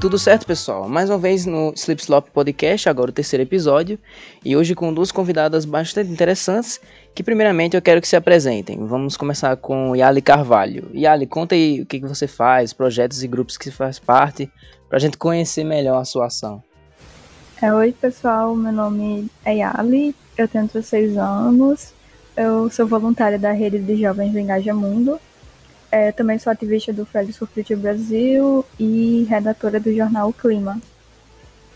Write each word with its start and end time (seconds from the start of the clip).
Tudo 0.00 0.18
certo, 0.18 0.46
pessoal? 0.46 0.88
Mais 0.88 1.10
uma 1.10 1.18
vez 1.18 1.44
no 1.44 1.74
Slip 1.76 2.00
Slop 2.00 2.30
Podcast, 2.30 2.88
agora 2.88 3.10
o 3.10 3.12
terceiro 3.12 3.42
episódio, 3.42 3.98
e 4.42 4.56
hoje 4.56 4.74
com 4.74 4.94
duas 4.94 5.12
convidadas 5.12 5.66
bastante 5.66 6.10
interessantes, 6.10 6.80
que 7.14 7.22
primeiramente 7.22 7.76
eu 7.76 7.82
quero 7.82 8.00
que 8.00 8.08
se 8.08 8.16
apresentem. 8.16 8.82
Vamos 8.86 9.14
começar 9.14 9.54
com 9.58 9.94
Yali 9.94 10.22
Carvalho. 10.22 10.90
Yali, 10.94 11.26
conta 11.26 11.54
aí 11.54 11.82
o 11.82 11.86
que, 11.86 12.00
você 12.00 12.26
faz, 12.26 12.72
projetos 12.72 13.22
e 13.22 13.28
grupos 13.28 13.58
que 13.58 13.70
faz 13.70 13.98
parte, 13.98 14.50
para 14.88 14.96
a 14.96 15.00
gente 15.00 15.18
conhecer 15.18 15.64
melhor 15.64 16.00
a 16.00 16.04
sua 16.06 16.28
ação. 16.28 16.62
É, 17.60 17.70
Oi, 17.70 17.92
pessoal, 17.92 18.56
meu 18.56 18.72
nome 18.72 19.28
é 19.44 19.56
Yali, 19.56 20.16
eu 20.38 20.48
tenho 20.48 20.64
16 20.64 21.18
anos, 21.18 21.92
eu 22.34 22.70
sou 22.70 22.86
voluntária 22.86 23.38
da 23.38 23.52
Rede 23.52 23.78
de 23.78 24.00
Jovens 24.00 24.32
do 24.32 24.38
Engaja 24.38 24.72
Mundo, 24.72 25.20
é, 25.90 26.12
também 26.12 26.38
sou 26.38 26.52
ativista 26.52 26.92
do 26.92 27.04
for 27.04 27.48
Future 27.48 27.76
Brasil 27.76 28.64
e 28.78 29.26
redatora 29.28 29.80
do 29.80 29.92
jornal 29.92 30.32
Clima. 30.32 30.80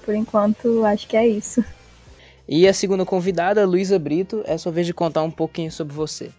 Por 0.04 0.14
enquanto, 0.14 0.84
acho 0.84 1.08
que 1.08 1.16
é 1.16 1.26
isso. 1.26 1.64
E 2.46 2.68
a 2.68 2.74
segunda 2.74 3.04
convidada, 3.04 3.66
Luísa 3.66 3.98
Brito, 3.98 4.42
é 4.46 4.56
sua 4.56 4.70
vez 4.70 4.86
de 4.86 4.94
contar 4.94 5.22
um 5.22 5.30
pouquinho 5.30 5.72
sobre 5.72 5.94
você. 5.94 6.30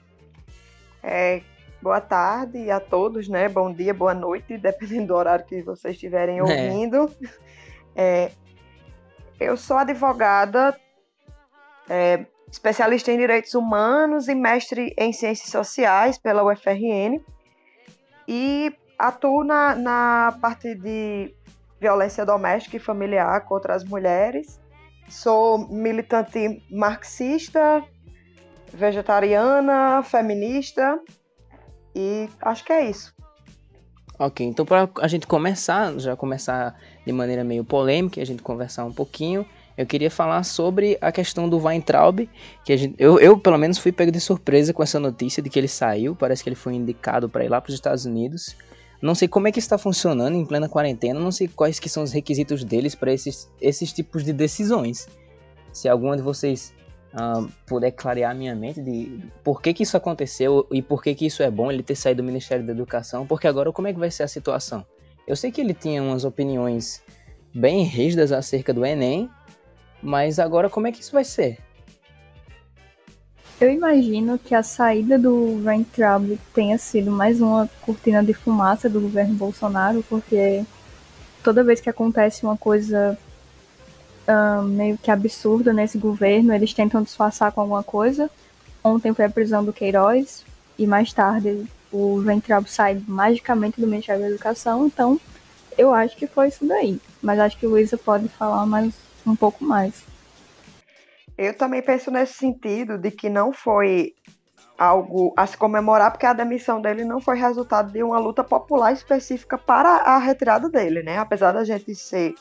É, 1.03 1.41
boa 1.81 1.99
tarde 1.99 2.69
a 2.71 2.79
todos, 2.79 3.27
né? 3.27 3.49
Bom 3.49 3.73
dia, 3.73 3.93
boa 3.93 4.13
noite, 4.13 4.55
dependendo 4.57 5.07
do 5.07 5.15
horário 5.15 5.45
que 5.45 5.61
vocês 5.61 5.95
estiverem 5.95 6.41
ouvindo. 6.41 7.11
É. 7.95 8.25
É, 8.27 8.31
eu 9.39 9.57
sou 9.57 9.77
advogada, 9.77 10.77
é, 11.89 12.25
especialista 12.49 13.11
em 13.11 13.17
direitos 13.17 13.53
humanos 13.53 14.27
e 14.27 14.35
mestre 14.35 14.93
em 14.97 15.11
ciências 15.11 15.49
sociais 15.49 16.17
pela 16.17 16.43
UFRN 16.43 17.19
e 18.27 18.73
atuo 18.97 19.43
na, 19.43 19.75
na 19.75 20.37
parte 20.41 20.75
de 20.75 21.33
violência 21.79 22.25
doméstica 22.25 22.77
e 22.77 22.79
familiar 22.79 23.41
contra 23.41 23.75
as 23.75 23.83
mulheres. 23.83 24.59
Sou 25.09 25.67
militante 25.67 26.63
marxista, 26.69 27.83
vegetariana, 28.73 30.01
feminista 30.03 30.99
e 31.95 32.29
acho 32.41 32.63
que 32.65 32.73
é 32.73 32.89
isso. 32.89 33.13
Ok, 34.17 34.45
então 34.45 34.65
para 34.65 34.89
a 35.01 35.07
gente 35.07 35.27
começar, 35.27 35.97
já 35.99 36.15
começar 36.15 36.79
de 37.05 37.11
maneira 37.11 37.43
meio 37.43 37.65
polêmica, 37.65 38.21
a 38.21 38.25
gente 38.25 38.41
conversar 38.41 38.85
um 38.85 38.93
pouquinho, 38.93 39.45
eu 39.77 39.85
queria 39.85 40.09
falar 40.09 40.43
sobre 40.43 40.97
a 41.01 41.11
questão 41.11 41.49
do 41.49 41.57
Weintraub, 41.57 42.29
que 42.63 42.77
gente, 42.77 42.95
eu, 42.97 43.19
eu 43.19 43.37
pelo 43.37 43.57
menos 43.57 43.77
fui 43.77 43.91
pego 43.91 44.11
de 44.11 44.19
surpresa 44.19 44.73
com 44.73 44.81
essa 44.81 44.99
notícia 44.99 45.43
de 45.43 45.49
que 45.49 45.59
ele 45.59 45.67
saiu, 45.67 46.15
parece 46.15 46.43
que 46.43 46.49
ele 46.49 46.55
foi 46.55 46.75
indicado 46.75 47.27
para 47.27 47.43
ir 47.43 47.49
lá 47.49 47.59
para 47.59 47.69
os 47.69 47.75
Estados 47.75 48.05
Unidos. 48.05 48.55
Não 49.01 49.13
sei 49.13 49.27
como 49.27 49.47
é 49.47 49.51
que 49.51 49.59
está 49.59 49.77
funcionando 49.77 50.35
em 50.35 50.45
plena 50.45 50.69
quarentena, 50.69 51.19
não 51.19 51.31
sei 51.31 51.47
quais 51.47 51.79
que 51.79 51.89
são 51.89 52.03
os 52.03 52.11
requisitos 52.11 52.63
deles 52.63 52.95
para 52.95 53.11
esses, 53.11 53.51
esses 53.61 53.91
tipos 53.91 54.23
de 54.23 54.31
decisões. 54.31 55.07
Se 55.73 55.89
alguma 55.89 56.15
de 56.15 56.23
vocês 56.23 56.73
uh, 57.13 57.47
puder 57.65 57.91
clarear 57.91 58.33
minha 58.33 58.55
mente 58.55 58.81
de 58.81 59.19
por 59.43 59.61
que, 59.61 59.73
que 59.73 59.83
isso 59.83 59.97
aconteceu 59.97 60.65
e 60.71 60.81
por 60.81 61.03
que, 61.03 61.13
que 61.13 61.25
isso 61.25 61.43
é 61.43 61.51
bom 61.51 61.69
ele 61.69 61.83
ter 61.83 61.95
saído 61.95 62.21
do 62.21 62.25
Ministério 62.25 62.65
da 62.65 62.71
Educação, 62.71 63.27
porque 63.27 63.47
agora 63.47 63.71
como 63.73 63.89
é 63.89 63.93
que 63.93 63.99
vai 63.99 64.09
ser 64.09 64.23
a 64.23 64.27
situação? 64.27 64.85
Eu 65.27 65.35
sei 65.35 65.51
que 65.51 65.59
ele 65.59 65.73
tinha 65.73 66.01
umas 66.01 66.23
opiniões 66.23 67.03
bem 67.53 67.83
rígidas 67.83 68.31
acerca 68.31 68.73
do 68.73 68.85
Enem, 68.85 69.29
mas 70.01 70.39
agora 70.39 70.69
como 70.69 70.87
é 70.87 70.91
que 70.91 71.01
isso 71.01 71.11
vai 71.11 71.23
ser? 71.23 71.57
Eu 73.59 73.71
imagino 73.71 74.37
que 74.37 74.53
a 74.53 74.61
saída 74.61 75.17
do 75.17 75.63
Weintraub 75.63 76.37
tenha 76.53 76.77
sido 76.77 77.09
mais 77.09 77.39
uma 77.39 77.69
cortina 77.81 78.21
de 78.21 78.33
fumaça 78.33 78.89
do 78.89 78.99
governo 78.99 79.33
Bolsonaro, 79.33 80.03
porque 80.09 80.65
toda 81.41 81.63
vez 81.63 81.79
que 81.79 81.89
acontece 81.89 82.43
uma 82.43 82.57
coisa 82.57 83.17
uh, 84.27 84.61
meio 84.63 84.97
que 84.97 85.09
absurda 85.09 85.71
nesse 85.71 85.97
governo, 85.97 86.53
eles 86.53 86.73
tentam 86.73 87.01
disfarçar 87.01 87.51
com 87.53 87.61
alguma 87.61 87.83
coisa. 87.83 88.29
Ontem 88.83 89.13
foi 89.13 89.25
a 89.25 89.29
prisão 89.29 89.63
do 89.63 89.71
Queiroz 89.71 90.43
e 90.77 90.85
mais 90.85 91.13
tarde 91.13 91.65
o 91.91 92.15
Weintraub 92.15 92.67
sai 92.67 93.01
magicamente 93.07 93.79
do 93.79 93.87
Ministério 93.87 94.21
da 94.21 94.29
Educação, 94.29 94.85
então 94.85 95.19
eu 95.77 95.93
acho 95.93 96.17
que 96.17 96.27
foi 96.27 96.49
isso 96.49 96.65
daí. 96.65 96.99
Mas 97.21 97.39
acho 97.39 97.57
que 97.57 97.65
Luísa 97.65 97.97
pode 97.97 98.27
falar 98.27 98.65
mais 98.65 98.93
um 99.25 99.35
pouco 99.35 99.63
mais. 99.63 100.03
Eu 101.37 101.53
também 101.53 101.81
penso 101.81 102.09
nesse 102.11 102.33
sentido 102.33 102.97
de 102.97 103.11
que 103.11 103.29
não 103.29 103.51
foi 103.51 104.13
algo 104.77 105.33
a 105.37 105.45
se 105.47 105.57
comemorar, 105.57 106.11
porque 106.11 106.25
a 106.25 106.33
demissão 106.33 106.81
dele 106.81 107.03
não 107.03 107.19
foi 107.19 107.37
resultado 107.37 107.91
de 107.91 108.03
uma 108.03 108.19
luta 108.19 108.43
popular 108.43 108.91
específica 108.93 109.57
para 109.57 109.89
a 109.89 110.17
retirada 110.17 110.69
dele, 110.69 111.01
né? 111.01 111.17
Apesar 111.17 111.51
da 111.53 111.63
gente 111.63 111.95
ser 111.95 112.35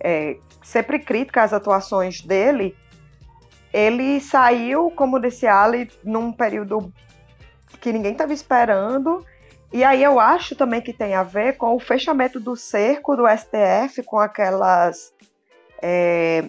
é, 0.00 0.38
sempre 0.62 0.98
crítica 0.98 1.42
às 1.42 1.52
atuações 1.52 2.20
dele, 2.20 2.76
ele 3.72 4.20
saiu, 4.20 4.90
como 4.90 5.20
disse 5.20 5.46
Ali, 5.46 5.90
num 6.02 6.32
período 6.32 6.92
que 7.80 7.92
ninguém 7.92 8.12
estava 8.12 8.32
esperando. 8.32 9.24
E 9.70 9.84
aí 9.84 10.02
eu 10.02 10.18
acho 10.18 10.56
também 10.56 10.80
que 10.80 10.92
tem 10.92 11.14
a 11.14 11.22
ver 11.22 11.58
com 11.58 11.74
o 11.74 11.80
fechamento 11.80 12.40
do 12.40 12.56
cerco 12.56 13.14
do 13.14 13.24
STF, 13.28 14.02
com 14.04 14.18
aquelas 14.18 15.12
é, 15.82 16.48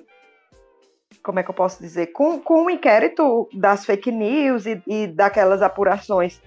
como 1.23 1.39
é 1.39 1.43
que 1.43 1.49
eu 1.49 1.55
posso 1.55 1.81
dizer, 1.81 2.07
com, 2.07 2.39
com 2.39 2.65
o 2.65 2.69
inquérito 2.69 3.47
das 3.53 3.85
fake 3.85 4.11
news 4.11 4.65
e, 4.65 4.81
e 4.87 5.07
daquelas 5.07 5.61
apurações 5.61 6.41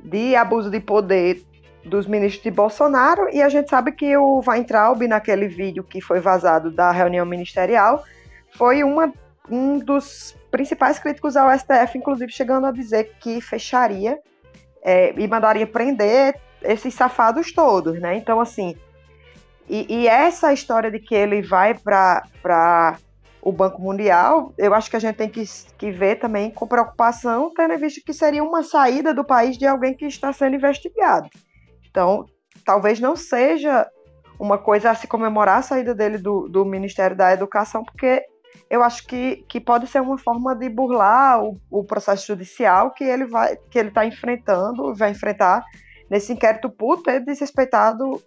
de 0.00 0.34
abuso 0.34 0.70
de 0.70 0.80
poder 0.80 1.42
dos 1.84 2.06
ministros 2.06 2.42
de 2.42 2.50
Bolsonaro, 2.50 3.28
e 3.32 3.42
a 3.42 3.48
gente 3.48 3.68
sabe 3.68 3.92
que 3.92 4.16
o 4.16 4.40
Weintraub, 4.46 5.02
naquele 5.06 5.48
vídeo 5.48 5.82
que 5.82 6.00
foi 6.00 6.20
vazado 6.20 6.70
da 6.70 6.90
reunião 6.90 7.26
ministerial, 7.26 8.04
foi 8.52 8.84
uma, 8.84 9.12
um 9.50 9.78
dos 9.78 10.36
principais 10.50 10.98
críticos 10.98 11.36
ao 11.36 11.50
STF, 11.58 11.98
inclusive 11.98 12.30
chegando 12.30 12.66
a 12.66 12.70
dizer 12.70 13.16
que 13.18 13.40
fecharia 13.40 14.18
é, 14.82 15.12
e 15.18 15.26
mandaria 15.26 15.66
prender 15.66 16.38
esses 16.62 16.94
safados 16.94 17.52
todos, 17.52 18.00
né? 18.00 18.16
Então, 18.16 18.40
assim, 18.40 18.76
e, 19.72 19.86
e 19.88 20.06
essa 20.06 20.52
história 20.52 20.90
de 20.90 20.98
que 20.98 21.14
ele 21.14 21.40
vai 21.40 21.72
para 21.72 22.98
o 23.40 23.50
Banco 23.50 23.80
Mundial, 23.80 24.52
eu 24.58 24.74
acho 24.74 24.90
que 24.90 24.96
a 24.96 25.00
gente 25.00 25.16
tem 25.16 25.30
que, 25.30 25.44
que 25.78 25.90
ver 25.90 26.16
também 26.16 26.50
com 26.50 26.66
preocupação, 26.66 27.50
tendo 27.56 27.78
visto 27.78 28.04
que 28.04 28.12
seria 28.12 28.44
uma 28.44 28.62
saída 28.62 29.14
do 29.14 29.24
país 29.24 29.56
de 29.56 29.66
alguém 29.66 29.94
que 29.94 30.04
está 30.04 30.30
sendo 30.30 30.56
investigado. 30.56 31.30
Então, 31.88 32.26
talvez 32.66 33.00
não 33.00 33.16
seja 33.16 33.88
uma 34.38 34.58
coisa 34.58 34.90
a 34.90 34.94
se 34.94 35.06
comemorar 35.06 35.60
a 35.60 35.62
saída 35.62 35.94
dele 35.94 36.18
do, 36.18 36.48
do 36.48 36.66
Ministério 36.66 37.16
da 37.16 37.32
Educação, 37.32 37.82
porque 37.82 38.22
eu 38.68 38.82
acho 38.82 39.06
que, 39.06 39.36
que 39.48 39.58
pode 39.58 39.86
ser 39.86 40.02
uma 40.02 40.18
forma 40.18 40.54
de 40.54 40.68
burlar 40.68 41.42
o, 41.42 41.58
o 41.70 41.82
processo 41.82 42.26
judicial 42.26 42.90
que 42.90 43.04
ele 43.04 43.24
vai 43.24 43.56
que 43.70 43.78
ele 43.78 43.88
está 43.88 44.04
enfrentando, 44.04 44.94
vai 44.94 45.12
enfrentar 45.12 45.64
nesse 46.10 46.30
inquérito 46.30 46.68
por 46.68 47.02
ter 47.02 47.20
desrespeitado 47.20 48.20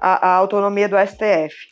a, 0.00 0.28
a 0.28 0.34
autonomia 0.36 0.88
do 0.88 0.96
STF. 0.96 1.68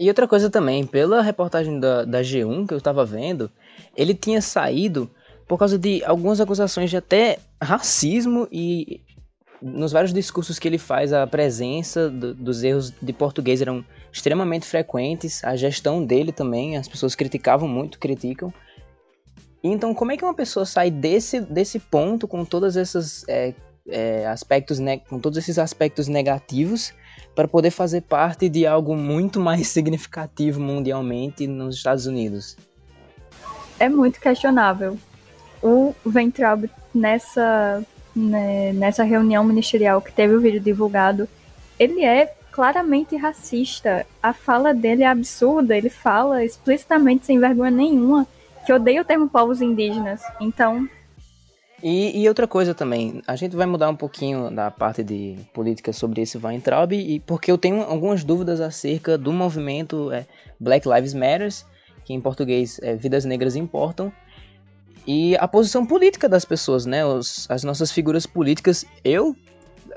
E 0.00 0.08
outra 0.08 0.28
coisa 0.28 0.48
também, 0.48 0.86
pela 0.86 1.20
reportagem 1.20 1.78
da, 1.78 2.04
da 2.04 2.22
G1 2.22 2.66
que 2.66 2.74
eu 2.74 2.78
estava 2.78 3.04
vendo, 3.04 3.50
ele 3.96 4.14
tinha 4.14 4.40
saído 4.40 5.10
por 5.46 5.58
causa 5.58 5.78
de 5.78 6.04
algumas 6.04 6.40
acusações 6.40 6.90
de 6.90 6.96
até 6.96 7.38
racismo 7.60 8.46
e 8.52 9.00
nos 9.60 9.90
vários 9.90 10.12
discursos 10.12 10.58
que 10.58 10.68
ele 10.68 10.78
faz, 10.78 11.12
a 11.12 11.26
presença 11.26 12.08
do, 12.08 12.32
dos 12.32 12.62
erros 12.62 12.92
de 13.02 13.12
português 13.12 13.60
eram 13.60 13.84
extremamente 14.12 14.66
frequentes, 14.66 15.42
a 15.42 15.56
gestão 15.56 16.04
dele 16.04 16.30
também, 16.30 16.76
as 16.76 16.86
pessoas 16.86 17.16
criticavam 17.16 17.68
muito, 17.68 17.98
criticam. 17.98 18.52
Então, 19.62 19.92
como 19.92 20.12
é 20.12 20.16
que 20.16 20.24
uma 20.24 20.34
pessoa 20.34 20.64
sai 20.64 20.90
desse, 20.90 21.40
desse 21.40 21.80
ponto 21.80 22.28
com 22.28 22.44
todas 22.44 22.76
essas 22.76 23.24
é, 23.28 23.52
é, 23.88 24.26
aspectos, 24.26 24.78
com 25.08 25.18
todos 25.18 25.38
esses 25.38 25.58
aspectos 25.58 26.08
negativos 26.08 26.92
para 27.34 27.46
poder 27.46 27.70
fazer 27.70 28.02
parte 28.02 28.48
de 28.48 28.66
algo 28.66 28.96
muito 28.96 29.40
mais 29.40 29.66
significativo 29.68 30.60
mundialmente 30.60 31.46
nos 31.46 31.76
Estados 31.76 32.06
Unidos? 32.06 32.56
É 33.78 33.88
muito 33.88 34.20
questionável. 34.20 34.98
O 35.62 35.94
Ventralb, 36.04 36.68
nessa, 36.94 37.82
né, 38.14 38.72
nessa 38.72 39.04
reunião 39.04 39.44
ministerial 39.44 40.00
que 40.00 40.12
teve 40.12 40.34
o 40.34 40.40
vídeo 40.40 40.60
divulgado, 40.60 41.28
ele 41.78 42.04
é 42.04 42.34
claramente 42.50 43.16
racista. 43.16 44.04
A 44.20 44.32
fala 44.32 44.74
dele 44.74 45.04
é 45.04 45.06
absurda. 45.06 45.76
Ele 45.76 45.88
fala 45.88 46.44
explicitamente, 46.44 47.26
sem 47.26 47.38
vergonha 47.38 47.70
nenhuma, 47.70 48.26
que 48.66 48.72
odeia 48.72 49.00
o 49.00 49.04
termo 49.04 49.28
povos 49.28 49.62
indígenas. 49.62 50.20
Então, 50.40 50.88
e, 51.82 52.22
e, 52.22 52.28
outra 52.28 52.46
coisa 52.46 52.74
também, 52.74 53.22
a 53.26 53.36
gente 53.36 53.54
vai 53.54 53.66
mudar 53.66 53.88
um 53.88 53.96
pouquinho 53.96 54.50
da 54.50 54.70
parte 54.70 55.02
de 55.02 55.36
política 55.52 55.92
sobre 55.92 56.22
esse 56.22 56.36
Weintraub, 56.36 56.92
e 56.92 57.20
porque 57.20 57.50
eu 57.50 57.58
tenho 57.58 57.82
algumas 57.82 58.24
dúvidas 58.24 58.60
acerca 58.60 59.16
do 59.16 59.32
movimento 59.32 60.10
é, 60.12 60.26
Black 60.58 60.88
Lives 60.88 61.14
Matter, 61.14 61.52
que 62.04 62.12
em 62.12 62.20
português 62.20 62.80
é 62.82 62.96
Vidas 62.96 63.24
Negras 63.24 63.54
Importam, 63.54 64.12
e 65.06 65.36
a 65.36 65.48
posição 65.48 65.86
política 65.86 66.28
das 66.28 66.44
pessoas, 66.44 66.84
né? 66.84 67.04
Os, 67.04 67.50
as 67.50 67.64
nossas 67.64 67.90
figuras 67.90 68.26
políticas, 68.26 68.84
eu 69.04 69.34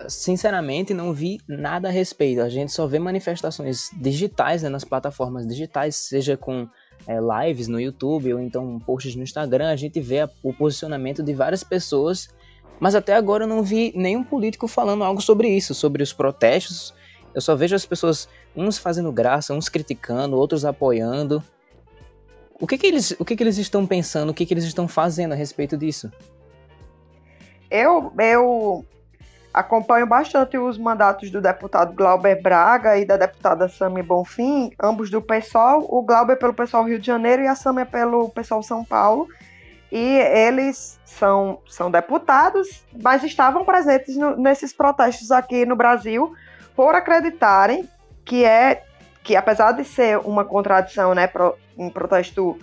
sinceramente, 0.07 0.93
não 0.93 1.13
vi 1.13 1.39
nada 1.47 1.87
a 1.87 1.91
respeito. 1.91 2.41
A 2.41 2.49
gente 2.49 2.71
só 2.71 2.87
vê 2.87 2.99
manifestações 2.99 3.89
digitais 3.93 4.63
né, 4.63 4.69
nas 4.69 4.83
plataformas 4.83 5.47
digitais, 5.47 5.95
seja 5.95 6.37
com 6.37 6.67
é, 7.07 7.17
lives 7.19 7.67
no 7.67 7.79
YouTube 7.79 8.33
ou 8.33 8.39
então 8.39 8.79
posts 8.79 9.15
no 9.15 9.23
Instagram. 9.23 9.69
A 9.69 9.75
gente 9.75 9.99
vê 9.99 10.27
o 10.43 10.53
posicionamento 10.53 11.23
de 11.23 11.33
várias 11.33 11.63
pessoas, 11.63 12.29
mas 12.79 12.95
até 12.95 13.15
agora 13.15 13.43
eu 13.43 13.47
não 13.47 13.63
vi 13.63 13.93
nenhum 13.95 14.23
político 14.23 14.67
falando 14.67 15.03
algo 15.03 15.21
sobre 15.21 15.49
isso, 15.49 15.73
sobre 15.73 16.03
os 16.03 16.13
protestos. 16.13 16.93
Eu 17.33 17.41
só 17.41 17.55
vejo 17.55 17.75
as 17.75 17.85
pessoas, 17.85 18.27
uns 18.55 18.77
fazendo 18.77 19.11
graça, 19.11 19.53
uns 19.53 19.69
criticando, 19.69 20.35
outros 20.35 20.65
apoiando. 20.65 21.43
O 22.59 22.67
que, 22.67 22.77
que 22.77 22.87
eles, 22.87 23.11
o 23.17 23.25
que, 23.25 23.35
que 23.35 23.43
eles 23.43 23.57
estão 23.57 23.87
pensando, 23.87 24.29
o 24.29 24.33
que, 24.33 24.45
que 24.45 24.53
eles 24.53 24.65
estão 24.65 24.87
fazendo 24.87 25.31
a 25.31 25.35
respeito 25.35 25.77
disso? 25.77 26.11
Eu, 27.69 28.11
eu 28.19 28.85
acompanho 29.53 30.07
bastante 30.07 30.57
os 30.57 30.77
mandatos 30.77 31.29
do 31.29 31.41
deputado 31.41 31.93
Glauber 31.93 32.41
Braga 32.41 32.97
e 32.97 33.05
da 33.05 33.17
deputada 33.17 33.67
Sami 33.67 34.01
Bonfim, 34.01 34.71
ambos 34.81 35.09
do 35.09 35.21
PSOL, 35.21 35.85
o 35.89 36.01
Glauber 36.01 36.37
pelo 36.37 36.53
PSOL 36.53 36.85
Rio 36.85 36.99
de 36.99 37.07
Janeiro 37.07 37.43
e 37.43 37.47
a 37.47 37.55
Sami 37.55 37.85
pelo 37.85 38.29
PSOL 38.29 38.63
São 38.63 38.83
Paulo. 38.83 39.27
E 39.91 40.17
eles 40.19 40.99
são, 41.03 41.59
são 41.67 41.91
deputados, 41.91 42.85
mas 43.03 43.23
estavam 43.23 43.65
presentes 43.65 44.15
no, 44.15 44.37
nesses 44.37 44.71
protestos 44.71 45.31
aqui 45.31 45.65
no 45.65 45.75
Brasil 45.75 46.33
por 46.75 46.95
acreditarem 46.95 47.89
que 48.23 48.45
é 48.45 48.83
que 49.23 49.35
apesar 49.35 49.73
de 49.73 49.83
ser 49.83 50.17
uma 50.19 50.45
contradição, 50.45 51.13
né, 51.13 51.27
pro, 51.27 51.55
um 51.77 51.89
protesto 51.89 52.57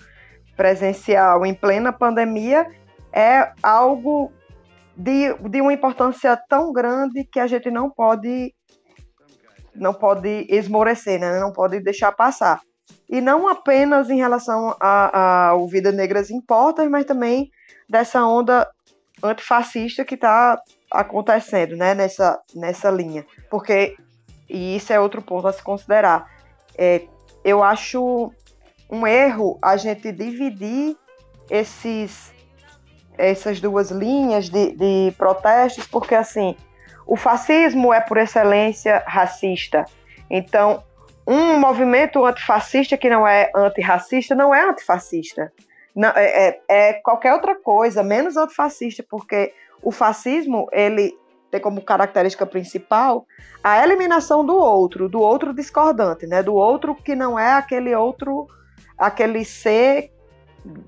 presencial 0.57 1.45
em 1.45 1.53
plena 1.53 1.93
pandemia, 1.93 2.67
é 3.13 3.51
algo 3.63 4.31
de, 4.99 5.33
de 5.49 5.61
uma 5.61 5.71
importância 5.71 6.35
tão 6.49 6.73
grande 6.73 7.23
que 7.23 7.39
a 7.39 7.47
gente 7.47 7.71
não 7.71 7.89
pode 7.89 8.53
não 9.73 9.93
pode 9.93 10.45
esmorecer, 10.49 11.17
né? 11.17 11.39
não 11.39 11.53
pode 11.53 11.79
deixar 11.79 12.11
passar. 12.11 12.59
E 13.09 13.21
não 13.21 13.47
apenas 13.47 14.09
em 14.09 14.17
relação 14.17 14.75
ao 14.77 15.65
Vida 15.69 15.89
Negras 15.89 16.29
Importa, 16.29 16.87
mas 16.89 17.05
também 17.05 17.49
dessa 17.87 18.25
onda 18.25 18.69
antifascista 19.23 20.03
que 20.03 20.15
está 20.15 20.61
acontecendo 20.91 21.77
né? 21.77 21.95
nessa, 21.95 22.37
nessa 22.53 22.91
linha. 22.91 23.25
Porque, 23.49 23.95
e 24.49 24.75
isso 24.75 24.91
é 24.91 24.99
outro 24.99 25.21
ponto 25.21 25.47
a 25.47 25.53
se 25.53 25.63
considerar, 25.63 26.29
é, 26.77 27.07
eu 27.45 27.63
acho 27.63 28.33
um 28.89 29.07
erro 29.07 29.57
a 29.61 29.77
gente 29.77 30.11
dividir 30.11 30.97
esses 31.49 32.33
essas 33.19 33.59
duas 33.59 33.91
linhas 33.91 34.49
de, 34.49 34.71
de 34.71 35.13
protestos, 35.17 35.85
porque 35.85 36.15
assim, 36.15 36.55
o 37.05 37.15
fascismo 37.15 37.93
é 37.93 37.99
por 37.99 38.17
excelência 38.17 39.03
racista. 39.05 39.85
Então, 40.29 40.83
um 41.27 41.59
movimento 41.59 42.25
antifascista 42.25 42.97
que 42.97 43.09
não 43.09 43.27
é 43.27 43.51
antirracista 43.55 44.33
não 44.33 44.55
é 44.55 44.67
antifascista. 44.67 45.51
Não, 45.95 46.09
é, 46.15 46.47
é, 46.47 46.61
é, 46.69 46.93
qualquer 46.93 47.33
outra 47.33 47.55
coisa, 47.55 48.01
menos 48.01 48.37
antifascista, 48.37 49.03
porque 49.07 49.53
o 49.83 49.91
fascismo 49.91 50.67
ele 50.71 51.17
tem 51.51 51.59
como 51.59 51.81
característica 51.81 52.45
principal 52.45 53.25
a 53.63 53.83
eliminação 53.83 54.45
do 54.45 54.55
outro, 54.55 55.09
do 55.09 55.19
outro 55.19 55.53
discordante, 55.53 56.25
né? 56.25 56.41
Do 56.41 56.53
outro 56.53 56.95
que 56.95 57.15
não 57.15 57.37
é 57.37 57.53
aquele 57.53 57.93
outro, 57.95 58.47
aquele 58.97 59.43
ser 59.43 60.11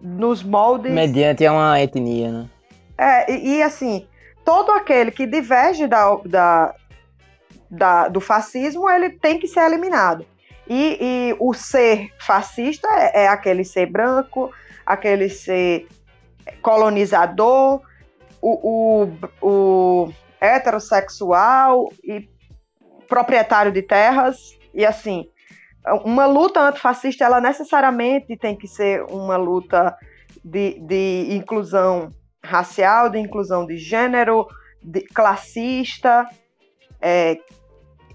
nos 0.02 0.44
moldes. 0.44 0.92
Mediante 0.92 1.48
uma 1.48 1.80
etnia, 1.80 2.32
né? 2.32 2.50
É, 2.98 3.32
e, 3.32 3.58
e 3.58 3.64
assim, 3.64 4.08
todo 4.46 4.72
aquele 4.72 5.12
que 5.12 5.26
diverge 5.26 5.88
da, 5.88 6.16
da, 6.26 6.76
da, 7.70 8.08
do 8.08 8.22
fascismo, 8.22 8.90
ele 8.90 9.10
tem 9.10 9.40
que 9.40 9.48
ser 9.48 9.62
eliminado. 9.62 10.26
E, 10.68 10.98
e 11.02 11.36
o 11.40 11.54
ser 11.54 12.10
fascista 12.20 12.88
é, 12.92 13.24
é, 13.24 13.28
aquele 13.28 13.64
ser 13.66 13.88
branco, 13.88 14.52
aquele 14.86 15.30
ser 15.30 15.88
colonizador, 16.62 17.82
o, 18.42 19.08
o, 19.12 19.12
o 19.42 20.14
heterossexual 20.40 21.92
e 22.04 22.30
proprietário 23.08 23.72
de 23.72 23.82
terras, 23.82 24.58
e 24.74 24.86
assim, 24.86 25.28
uma 26.04 26.26
luta 26.26 26.62
antifascista, 26.62 27.26
ela 27.26 27.42
necessariamente 27.42 28.38
tem 28.38 28.56
que 28.56 28.68
ser 28.68 29.04
uma 29.04 29.38
luta 29.38 29.96
de, 30.44 30.80
de 30.80 31.28
inclusão 31.32 32.12
racial, 32.44 33.10
de 33.10 33.20
inclusão 33.20 33.66
de 33.66 33.78
gênero, 33.78 34.48
de 34.84 35.02
classista, 35.02 36.28
é, 37.02 37.38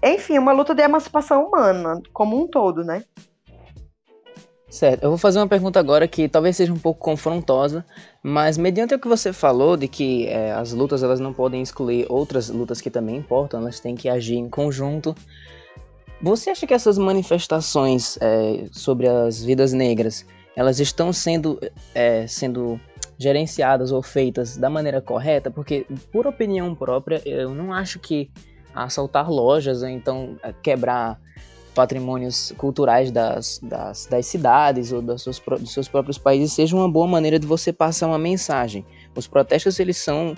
enfim, 0.03 0.37
uma 0.37 0.51
luta 0.51 0.75
de 0.75 0.81
emancipação 0.81 1.45
humana 1.45 2.01
como 2.13 2.41
um 2.41 2.47
todo, 2.47 2.83
né? 2.83 3.03
Certo, 4.69 5.03
eu 5.03 5.09
vou 5.09 5.17
fazer 5.17 5.39
uma 5.39 5.47
pergunta 5.47 5.79
agora 5.79 6.07
que 6.09 6.27
talvez 6.27 6.57
seja 6.57 6.73
um 6.73 6.77
pouco 6.77 6.99
confrontosa, 6.99 7.85
mas 8.21 8.57
mediante 8.57 8.93
o 8.93 8.99
que 8.99 9.07
você 9.07 9.31
falou 9.31 9.77
de 9.77 9.87
que 9.87 10.27
é, 10.27 10.51
as 10.51 10.73
lutas 10.73 11.01
elas 11.01 11.21
não 11.21 11.31
podem 11.31 11.61
excluir 11.61 12.05
outras 12.09 12.49
lutas 12.49 12.81
que 12.81 12.89
também 12.89 13.15
importam, 13.15 13.61
elas 13.61 13.79
têm 13.79 13.95
que 13.95 14.09
agir 14.09 14.35
em 14.35 14.49
conjunto. 14.49 15.15
Você 16.21 16.49
acha 16.49 16.65
que 16.65 16.73
essas 16.73 16.97
manifestações 16.97 18.17
é, 18.19 18.65
sobre 18.71 19.07
as 19.07 19.43
vidas 19.43 19.71
negras, 19.71 20.25
elas 20.55 20.79
estão 20.79 21.13
sendo, 21.13 21.59
é, 21.93 22.25
sendo 22.25 22.79
gerenciadas 23.19 23.91
ou 23.91 24.01
feitas 24.01 24.57
da 24.57 24.69
maneira 24.69 24.99
correta? 24.99 25.51
Porque, 25.51 25.85
por 26.11 26.25
opinião 26.25 26.73
própria, 26.73 27.21
eu 27.23 27.53
não 27.53 27.71
acho 27.71 27.99
que 27.99 28.31
assaltar 28.73 29.29
lojas 29.29 29.83
ou 29.83 29.89
então 29.89 30.35
é, 30.41 30.51
quebrar 30.61 31.19
patrimônios 31.75 32.51
culturais 32.57 33.11
das, 33.11 33.59
das, 33.61 34.07
das 34.07 34.25
cidades 34.25 34.91
ou 34.91 34.99
das 34.99 35.21
seus, 35.21 35.39
dos 35.39 35.71
seus 35.71 35.87
próprios 35.87 36.17
países 36.17 36.51
seja 36.51 36.75
uma 36.75 36.89
boa 36.89 37.05
maneira 37.05 37.37
de 37.37 37.45
você 37.45 37.71
passar 37.71 38.07
uma 38.07 38.17
mensagem. 38.17 38.83
Os 39.15 39.27
protestos, 39.27 39.79
eles 39.79 39.97
são 39.97 40.35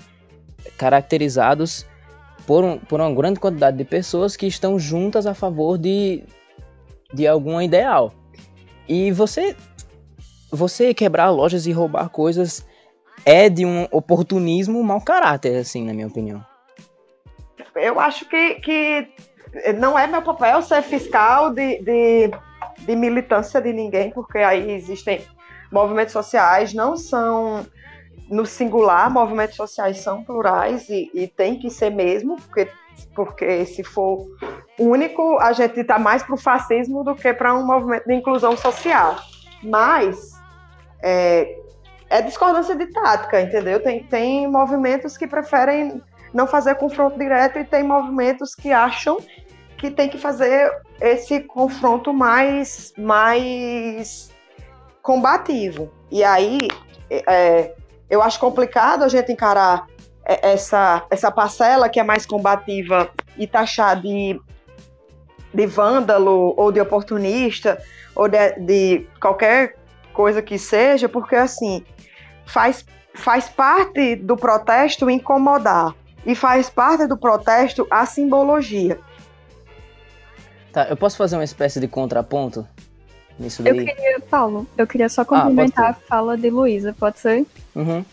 caracterizados 0.78 1.86
por, 2.50 2.63
um, 2.63 2.80
por 2.80 3.00
uma 3.00 3.13
grande 3.13 3.40
quantidade 3.40 3.78
de 3.78 3.86
pessoas 3.86 4.36
que 4.36 4.48
estão 4.48 4.80
juntas 4.80 5.28
a 5.28 5.36
favor 5.36 5.78
de, 5.78 6.24
de 7.13 7.28
algum 7.28 7.62
ideal. 7.62 8.12
E 8.88 9.12
você, 9.12 9.56
você 10.50 10.92
quebrar 10.92 11.30
lojas 11.30 11.68
e 11.68 11.72
roubar 11.72 12.10
coisas 12.10 12.66
é 13.24 13.50
de 13.50 13.68
um 13.68 13.88
oportunismo 13.92 14.83
mau 14.83 15.00
caráter, 15.00 15.57
assim, 15.57 15.85
na 15.85 15.94
minha 15.94 16.07
opinião. 16.07 16.44
Eu 17.76 18.00
acho 18.00 18.28
que, 18.28 18.56
que 18.56 19.07
não 19.78 19.97
é 19.97 20.07
meu 20.07 20.23
papel 20.23 20.64
ser 20.64 20.81
fiscal 20.81 21.54
de, 21.54 21.83
de, 21.83 22.31
de 22.80 22.95
militância 22.95 23.62
de 23.62 23.71
ninguém, 23.71 24.09
porque 24.09 24.40
aí 24.40 24.71
existem 24.71 25.21
movimentos 25.71 26.14
sociais, 26.14 26.73
não 26.73 26.97
são 26.97 27.64
no 28.30 28.45
singular, 28.45 29.09
movimentos 29.09 29.56
sociais 29.56 30.00
são 30.00 30.24
plurais 30.24 30.88
e, 30.90 31.09
e 31.14 31.28
tem 31.28 31.57
que 31.57 31.69
ser 31.69 31.90
mesmo, 31.90 32.36
porque, 32.38 32.69
porque 33.16 33.66
se 33.66 33.83
for 33.83 34.28
único, 34.78 35.38
a 35.40 35.52
gente 35.52 35.80
está 35.80 35.98
mais 35.98 36.24
para 36.24 36.36
o 36.36 36.38
fascismo 36.38 37.04
do 37.04 37.16
que 37.16 37.33
para 37.33 37.54
um 37.56 37.66
movimento 37.66 38.06
de 38.06 38.14
inclusão 38.14 38.56
social. 38.56 39.18
Mas 39.64 40.40
é, 41.02 41.57
é, 42.09 42.21
discordância 42.21 42.76
de 42.76 42.88
tática, 42.88 43.42
entendeu? 43.42 43.81
Tem, 43.81 44.04
tem 44.04 44.48
movimentos 44.48 45.18
que 45.18 45.28
preferem 45.28 46.02
não 46.33 46.45
fazer 46.45 46.76
confronto 46.76 47.18
direto 47.18 47.59
e 47.59 47.66
tem 47.66 47.83
movimentos 47.83 48.54
que 48.54 48.71
acham 48.71 49.18
que 49.78 49.90
tem 49.90 50.09
que 50.09 50.18
fazer 50.18 50.71
esse 51.02 51.40
confronto 51.42 52.14
mais, 52.14 52.94
mais 52.98 54.30
combativo. 55.02 55.90
E 56.12 56.24
aí, 56.24 56.59
é, 57.09 57.74
eu 58.09 58.21
acho 58.21 58.39
complicado 58.39 59.04
a 59.04 59.07
gente 59.07 59.31
encarar 59.31 59.85
essa, 60.25 61.06
essa 61.09 61.31
parcela 61.31 61.89
que 61.89 61.99
é 61.99 62.04
mais 62.04 62.25
combativa 62.25 63.09
e 63.37 63.47
taxar 63.47 63.99
de, 64.01 64.39
de 65.54 65.66
vândalo 65.66 66.54
ou 66.57 66.71
de 66.71 66.80
oportunista 66.80 67.81
ou 68.16 68.28
de, 68.28 68.51
de 68.59 69.07
qualquer 69.19 69.75
coisa 70.13 70.42
que 70.42 70.57
seja, 70.57 71.07
porque 71.07 71.35
assim 71.35 71.83
faz, 72.45 72.85
faz 73.13 73.47
parte 73.49 74.16
do 74.16 74.35
protesto 74.35 75.09
incomodar 75.09 75.95
e 76.25 76.35
faz 76.35 76.69
parte 76.69 77.07
do 77.07 77.18
protesto 77.18 77.87
a 77.89 78.06
simbologia. 78.06 78.99
Tá, 80.71 80.87
eu 80.89 80.97
posso 80.97 81.18
fazer 81.18 81.35
uma 81.35 81.44
espécie 81.44 81.80
de 81.80 81.87
contraponto 81.87 82.68
nisso 83.40 83.64
daí? 83.64 83.78
Eu 83.78 83.86
queria, 83.86 84.19
Paulo, 84.19 84.68
eu 84.78 84.86
queria 84.86 85.10
só 85.10 85.22
ah, 85.22 85.26
complementar 85.26 85.86
ah, 85.86 85.90
a 85.90 85.94
fala 85.94 86.38
de 86.38 86.50
Luísa, 86.50 86.96
pode 86.98 87.19
ser? 87.19 87.46
Uhum. 87.76 88.04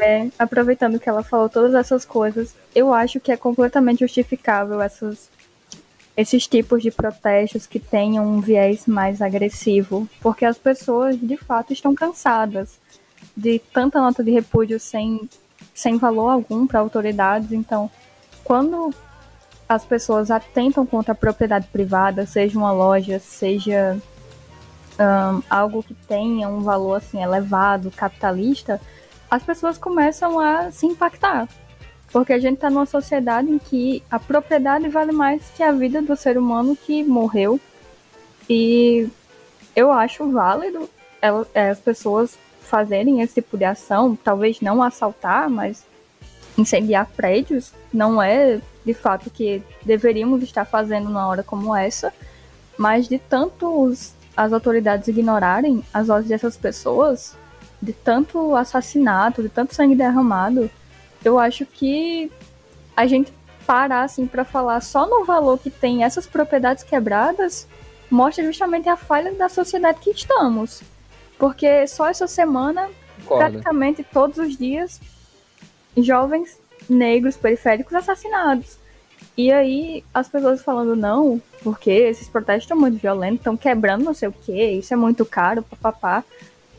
É, 0.00 0.28
aproveitando 0.38 0.98
que 0.98 1.08
ela 1.08 1.22
falou 1.22 1.48
todas 1.48 1.74
essas 1.74 2.04
coisas, 2.04 2.54
eu 2.74 2.94
acho 2.94 3.20
que 3.20 3.30
é 3.30 3.36
completamente 3.36 4.00
justificável 4.00 4.80
essas, 4.80 5.28
esses 6.16 6.46
tipos 6.46 6.82
de 6.82 6.90
protestos 6.90 7.66
que 7.66 7.78
tenham 7.78 8.26
um 8.26 8.40
viés 8.40 8.86
mais 8.86 9.20
agressivo, 9.20 10.08
porque 10.20 10.44
as 10.44 10.56
pessoas 10.56 11.18
de 11.20 11.36
fato 11.36 11.72
estão 11.72 11.94
cansadas 11.94 12.80
de 13.36 13.58
tanta 13.58 14.00
nota 14.00 14.24
de 14.24 14.30
repúdio 14.30 14.80
sem, 14.80 15.28
sem 15.74 15.98
valor 15.98 16.30
algum 16.30 16.66
para 16.66 16.80
autoridades, 16.80 17.52
então 17.52 17.90
quando 18.42 18.94
as 19.68 19.84
pessoas 19.84 20.30
atentam 20.30 20.84
contra 20.84 21.12
a 21.12 21.16
propriedade 21.16 21.66
privada, 21.68 22.26
seja 22.26 22.58
uma 22.58 22.72
loja, 22.72 23.18
seja 23.18 23.98
um, 25.02 25.42
algo 25.48 25.82
que 25.82 25.94
tenha 25.94 26.48
um 26.48 26.60
valor 26.60 26.96
assim 26.96 27.22
elevado, 27.22 27.90
capitalista, 27.90 28.80
as 29.30 29.42
pessoas 29.42 29.78
começam 29.78 30.38
a 30.38 30.70
se 30.70 30.86
impactar. 30.86 31.48
Porque 32.12 32.32
a 32.32 32.38
gente 32.38 32.56
está 32.56 32.68
numa 32.68 32.84
sociedade 32.84 33.50
em 33.50 33.58
que 33.58 34.02
a 34.10 34.18
propriedade 34.18 34.88
vale 34.88 35.12
mais 35.12 35.42
que 35.56 35.62
a 35.62 35.72
vida 35.72 36.02
do 36.02 36.14
ser 36.14 36.36
humano 36.36 36.76
que 36.76 37.02
morreu. 37.02 37.58
E 38.48 39.08
eu 39.74 39.90
acho 39.90 40.30
válido 40.30 40.88
é, 41.54 41.70
as 41.70 41.78
pessoas 41.78 42.38
fazerem 42.60 43.20
esse 43.22 43.34
tipo 43.34 43.56
de 43.56 43.64
ação, 43.64 44.16
talvez 44.16 44.60
não 44.60 44.82
assaltar, 44.82 45.48
mas 45.48 45.84
incendiar 46.58 47.06
prédios, 47.16 47.72
não 47.92 48.22
é 48.22 48.60
de 48.84 48.92
fato 48.92 49.30
que 49.30 49.62
deveríamos 49.82 50.42
estar 50.42 50.64
fazendo 50.64 51.04
numa 51.04 51.26
hora 51.26 51.42
como 51.42 51.74
essa, 51.74 52.12
mas 52.76 53.08
de 53.08 53.18
tantos 53.18 54.12
as 54.36 54.52
autoridades 54.52 55.08
ignorarem 55.08 55.84
as 55.92 56.08
vozes 56.08 56.28
dessas 56.28 56.56
pessoas, 56.56 57.36
de 57.80 57.92
tanto 57.92 58.54
assassinato, 58.54 59.42
de 59.42 59.48
tanto 59.48 59.74
sangue 59.74 59.94
derramado, 59.94 60.70
eu 61.24 61.38
acho 61.38 61.66
que 61.66 62.30
a 62.96 63.06
gente 63.06 63.32
parar 63.66 64.02
assim 64.02 64.26
para 64.26 64.44
falar 64.44 64.80
só 64.80 65.06
no 65.06 65.24
valor 65.24 65.58
que 65.58 65.70
tem 65.70 66.04
essas 66.04 66.26
propriedades 66.26 66.82
quebradas 66.84 67.66
mostra 68.10 68.44
justamente 68.44 68.88
a 68.88 68.96
falha 68.96 69.32
da 69.32 69.48
sociedade 69.48 70.00
que 70.00 70.10
estamos. 70.10 70.82
Porque 71.38 71.86
só 71.86 72.08
essa 72.08 72.26
semana, 72.26 72.88
Concordo. 73.24 73.52
praticamente 73.52 74.04
todos 74.04 74.38
os 74.38 74.56
dias, 74.56 75.00
jovens 75.96 76.60
negros 76.88 77.36
periféricos 77.36 77.94
assassinados. 77.94 78.76
E 79.36 79.50
aí 79.50 80.04
as 80.12 80.28
pessoas 80.28 80.62
falando 80.62 80.94
não, 80.94 81.40
porque 81.62 81.90
esses 81.90 82.28
protestos 82.28 82.64
estão 82.64 82.78
muito 82.78 82.98
violentos, 82.98 83.38
estão 83.38 83.56
quebrando 83.56 84.04
não 84.04 84.14
sei 84.14 84.28
o 84.28 84.32
que, 84.32 84.64
isso 84.72 84.92
é 84.92 84.96
muito 84.96 85.24
caro, 85.24 85.62
papapá. 85.62 86.24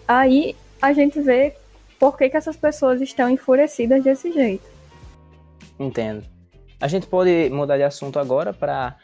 Aí 0.07 0.55
a 0.81 0.93
gente 0.93 1.19
vê 1.19 1.55
por 1.99 2.17
que, 2.17 2.29
que 2.29 2.37
essas 2.37 2.55
pessoas 2.55 3.01
estão 3.01 3.29
enfurecidas 3.29 4.03
desse 4.03 4.31
jeito. 4.31 4.65
Entendo. 5.79 6.23
A 6.79 6.87
gente 6.87 7.07
pode 7.07 7.49
mudar 7.49 7.77
de 7.77 7.83
assunto 7.83 8.19
agora 8.19 8.53
para 8.53 8.95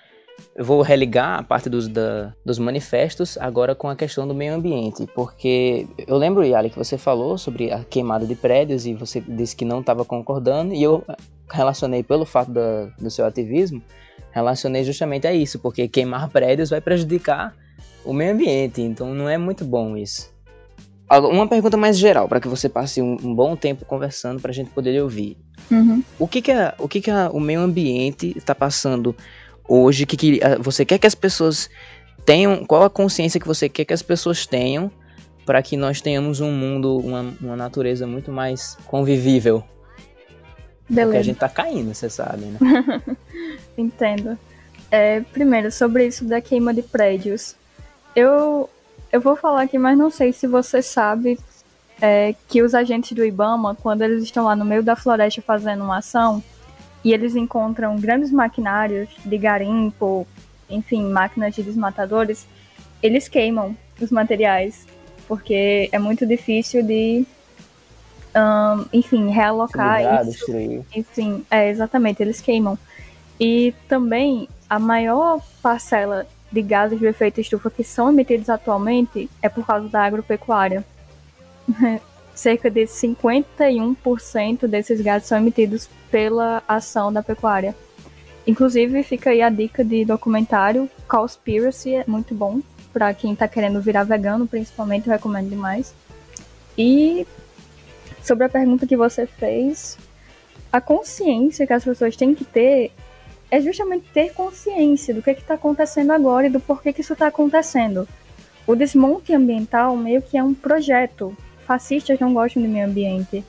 eu 0.56 0.64
vou 0.64 0.82
religar 0.82 1.40
a 1.40 1.44
parte 1.44 1.70
dos, 1.70 1.88
da, 1.88 2.34
dos 2.46 2.60
manifestos 2.60 3.38
agora 3.38 3.76
com 3.76 3.90
a 3.90 3.96
questão 3.96 4.28
do 4.28 4.34
meio 4.34 4.54
ambiente, 4.54 5.08
porque 5.14 5.88
eu 6.08 6.18
lembro, 6.18 6.44
Yali, 6.44 6.70
que 6.70 6.78
você 6.78 6.98
falou 6.98 7.38
sobre 7.38 7.72
a 7.72 7.84
queimada 7.84 8.26
de 8.26 8.36
prédios 8.36 8.86
e 8.86 8.94
você 8.94 9.22
disse 9.22 9.56
que 9.56 9.66
não 9.66 9.80
estava 9.80 10.06
concordando, 10.06 10.74
e 10.74 10.82
eu 10.82 11.04
relacionei 11.52 12.04
pelo 12.04 12.26
fato 12.26 12.52
da, 12.52 12.86
do 13.00 13.10
seu 13.10 13.26
ativismo, 13.26 13.82
relacionei 14.32 14.84
justamente 14.84 15.28
a 15.28 15.34
isso, 15.34 15.60
porque 15.60 15.88
queimar 15.88 16.30
prédios 16.30 16.70
vai 16.70 16.82
prejudicar 16.82 17.54
o 18.06 18.14
meio 18.14 18.34
ambiente, 18.34 18.82
então 18.82 19.14
não 19.14 19.28
é 19.28 19.38
muito 19.38 19.66
bom 19.66 19.98
isso. 19.98 20.34
Uma 21.10 21.48
pergunta 21.48 21.76
mais 21.76 21.98
geral, 21.98 22.28
para 22.28 22.40
que 22.40 22.48
você 22.48 22.70
passe 22.70 23.02
um, 23.02 23.18
um, 23.24 23.34
bom 23.34 23.56
tempo 23.56 23.84
conversando 23.84 24.40
para 24.40 24.52
a 24.52 24.54
gente 24.54 24.70
poder 24.70 25.02
ouvir. 25.02 25.38
Uhum. 25.72 26.04
O 26.20 26.28
que, 26.28 26.40
que, 26.40 26.52
a, 26.52 26.76
o, 26.78 26.88
que, 26.88 27.02
que 27.02 27.10
a, 27.10 27.32
o 27.32 27.40
meio 27.40 27.62
ambiente 27.62 28.32
está 28.38 28.54
passando 28.54 29.16
hoje? 29.68 30.06
Que, 30.06 30.16
que 30.16 30.40
você 30.60 30.86
quer 30.86 31.00
que 31.00 31.08
as 31.08 31.16
pessoas 31.16 31.68
tenham? 32.28 32.64
Qual 32.64 32.84
a 32.84 32.92
consciência 32.92 33.40
que 33.40 33.48
você 33.48 33.68
quer 33.68 33.86
que 33.86 33.94
as 33.94 34.04
pessoas 34.04 34.46
tenham 34.46 34.92
para 35.48 35.64
que 35.64 35.76
nós 35.76 36.00
tenhamos 36.00 36.42
um 36.42 36.52
mundo, 36.52 36.98
uma, 37.00 37.34
uma 37.42 37.56
natureza 37.56 38.06
muito 38.06 38.32
mais 38.32 38.78
convivível 38.86 39.64
Beleza. 40.90 41.08
Porque 41.08 41.18
a 41.18 41.24
gente 41.24 41.38
tá 41.38 41.50
caindo, 41.50 41.94
você 41.94 42.10
sabe, 42.10 42.46
né? 42.46 42.60
Entendo. 43.78 44.38
É, 44.90 45.22
primeiro, 45.22 45.72
sobre 45.72 46.08
isso 46.08 46.26
da 46.26 46.42
queima 46.42 46.74
de 46.74 46.82
prédios. 46.82 47.56
Eu, 48.16 48.68
eu 49.12 49.22
vou 49.22 49.36
falar 49.36 49.62
aqui, 49.64 49.78
mas 49.78 49.98
não 49.98 50.10
sei 50.10 50.34
se 50.34 50.48
você 50.48 50.82
sabe 50.82 51.38
é, 52.02 52.34
que 52.48 52.64
os 52.64 52.74
agentes 52.74 53.12
do 53.12 53.24
Ibama, 53.24 53.76
quando 53.76 54.02
eles 54.02 54.24
estão 54.24 54.46
lá 54.46 54.56
no 54.56 54.66
meio 54.66 54.82
da 54.82 54.96
floresta 54.96 55.42
fazendo 55.42 55.84
uma 55.84 56.00
ação, 56.00 56.44
e 57.04 57.14
eles 57.14 57.36
encontram 57.36 57.96
grandes 57.98 58.32
maquinários 58.32 59.10
de 59.24 59.38
garimpo, 59.38 60.28
enfim, 60.70 61.04
máquinas 61.04 61.56
de 61.56 61.64
desmatadores, 61.64 62.46
eles 63.02 63.28
queimam 63.28 63.76
os 64.02 64.12
materiais, 64.12 64.86
porque 65.28 65.88
é 65.92 66.00
muito 66.00 66.26
difícil 66.26 66.84
de 66.84 67.26
um, 68.40 68.86
enfim, 68.94 69.30
realocar 69.30 70.22
isso. 70.22 70.32
Destruir. 70.32 70.82
Enfim, 70.96 71.46
é, 71.50 71.70
exatamente, 71.70 72.22
eles 72.22 72.42
queimam. 72.42 72.78
E 73.40 73.74
também 73.88 74.48
a 74.70 74.78
maior 74.80 75.42
parcela 75.62 76.28
de 76.52 76.62
gases 76.62 77.00
de 77.00 77.06
efeito 77.06 77.40
estufa 77.40 77.70
que 77.70 77.84
são 77.84 78.10
emitidos 78.10 78.50
atualmente 78.50 79.30
é 79.42 79.50
por 79.50 79.66
causa 79.66 79.88
da 79.88 80.04
agropecuária. 80.04 80.84
Cerca 82.34 82.70
de 82.70 82.86
51% 82.86 84.66
desses 84.68 85.02
gases 85.02 85.28
são 85.28 85.38
emitidos 85.38 85.90
pela 86.10 86.64
ação 86.68 87.12
da 87.12 87.22
pecuária. 87.22 87.76
Inclusive, 88.48 89.04
fica 89.04 89.32
aí 89.32 89.42
a 89.42 89.50
dica 89.50 89.84
de 89.84 90.06
documentário 90.06 90.90
Cowspiracy, 91.08 91.96
é 91.96 92.06
muito 92.08 92.34
bom 92.34 92.62
para 92.92 93.14
quem 93.14 93.34
está 93.34 93.48
querendo 93.48 93.82
virar 93.82 94.04
vegano, 94.04 94.48
principalmente, 94.48 95.08
eu 95.08 95.14
recomendo 95.14 95.50
demais. 95.50 95.94
E 96.78 97.28
sobre 98.22 98.46
a 98.46 98.50
pergunta 98.50 98.88
que 98.88 98.98
você 98.98 99.26
fez, 99.26 99.98
a 100.72 100.80
consciência 100.80 101.66
que 101.66 101.74
as 101.74 101.84
pessoas 101.84 102.16
têm 102.16 102.36
que 102.36 102.46
ter 102.46 102.92
é 103.52 103.60
justamente 103.60 104.08
ter 104.14 104.34
consciência 104.34 105.14
do 105.14 105.22
que 105.22 105.32
está 105.32 105.56
acontecendo 105.56 106.12
agora 106.12 106.48
e 106.48 106.50
do 106.50 106.60
porquê 106.60 106.94
que 106.94 107.02
isso 107.02 107.14
está 107.14 107.28
acontecendo. 107.28 108.08
O 108.68 108.76
desmonte 108.76 109.34
ambiental 109.34 109.98
meio 109.98 110.22
que 110.22 110.38
é 110.38 110.44
um 110.44 110.54
projeto. 110.54 111.36
Fascistas 111.66 112.20
não 112.20 112.34
gostam 112.34 112.62
do 112.62 112.70
meio 112.70 112.86
ambiente. 112.86 113.44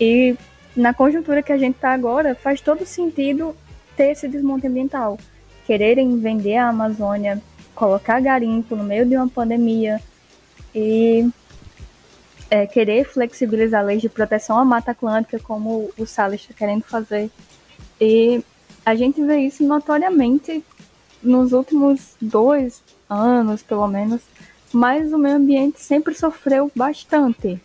E 0.00 0.36
na 0.76 0.94
conjuntura 0.94 1.42
que 1.42 1.52
a 1.52 1.58
gente 1.58 1.74
está 1.74 1.92
agora, 1.92 2.34
faz 2.34 2.60
todo 2.60 2.86
sentido 2.86 3.56
ter 3.96 4.12
esse 4.12 4.28
desmonte 4.28 4.68
ambiental. 4.68 5.18
Quererem 5.66 6.18
vender 6.18 6.56
a 6.56 6.68
Amazônia, 6.68 7.42
colocar 7.74 8.20
garimpo 8.20 8.76
no 8.76 8.84
meio 8.84 9.04
de 9.04 9.16
uma 9.16 9.28
pandemia 9.28 10.00
e 10.74 11.28
é, 12.50 12.66
querer 12.66 13.04
flexibilizar 13.04 13.82
a 13.82 13.86
lei 13.86 13.98
de 13.98 14.08
proteção 14.08 14.58
à 14.58 14.64
Mata 14.64 14.90
Atlântica, 14.90 15.38
como 15.38 15.90
o 15.96 16.04
Salles 16.04 16.40
está 16.42 16.52
querendo 16.52 16.82
fazer. 16.82 17.30
E 18.00 18.42
a 18.84 18.94
gente 18.94 19.22
vê 19.24 19.38
isso 19.38 19.62
notoriamente 19.64 20.64
nos 21.22 21.52
últimos 21.52 22.14
dois 22.20 22.82
anos, 23.08 23.62
pelo 23.62 23.86
menos, 23.86 24.20
mas 24.72 25.12
o 25.12 25.18
meio 25.18 25.36
ambiente 25.36 25.80
sempre 25.80 26.14
sofreu 26.14 26.70
bastante. 26.74 27.60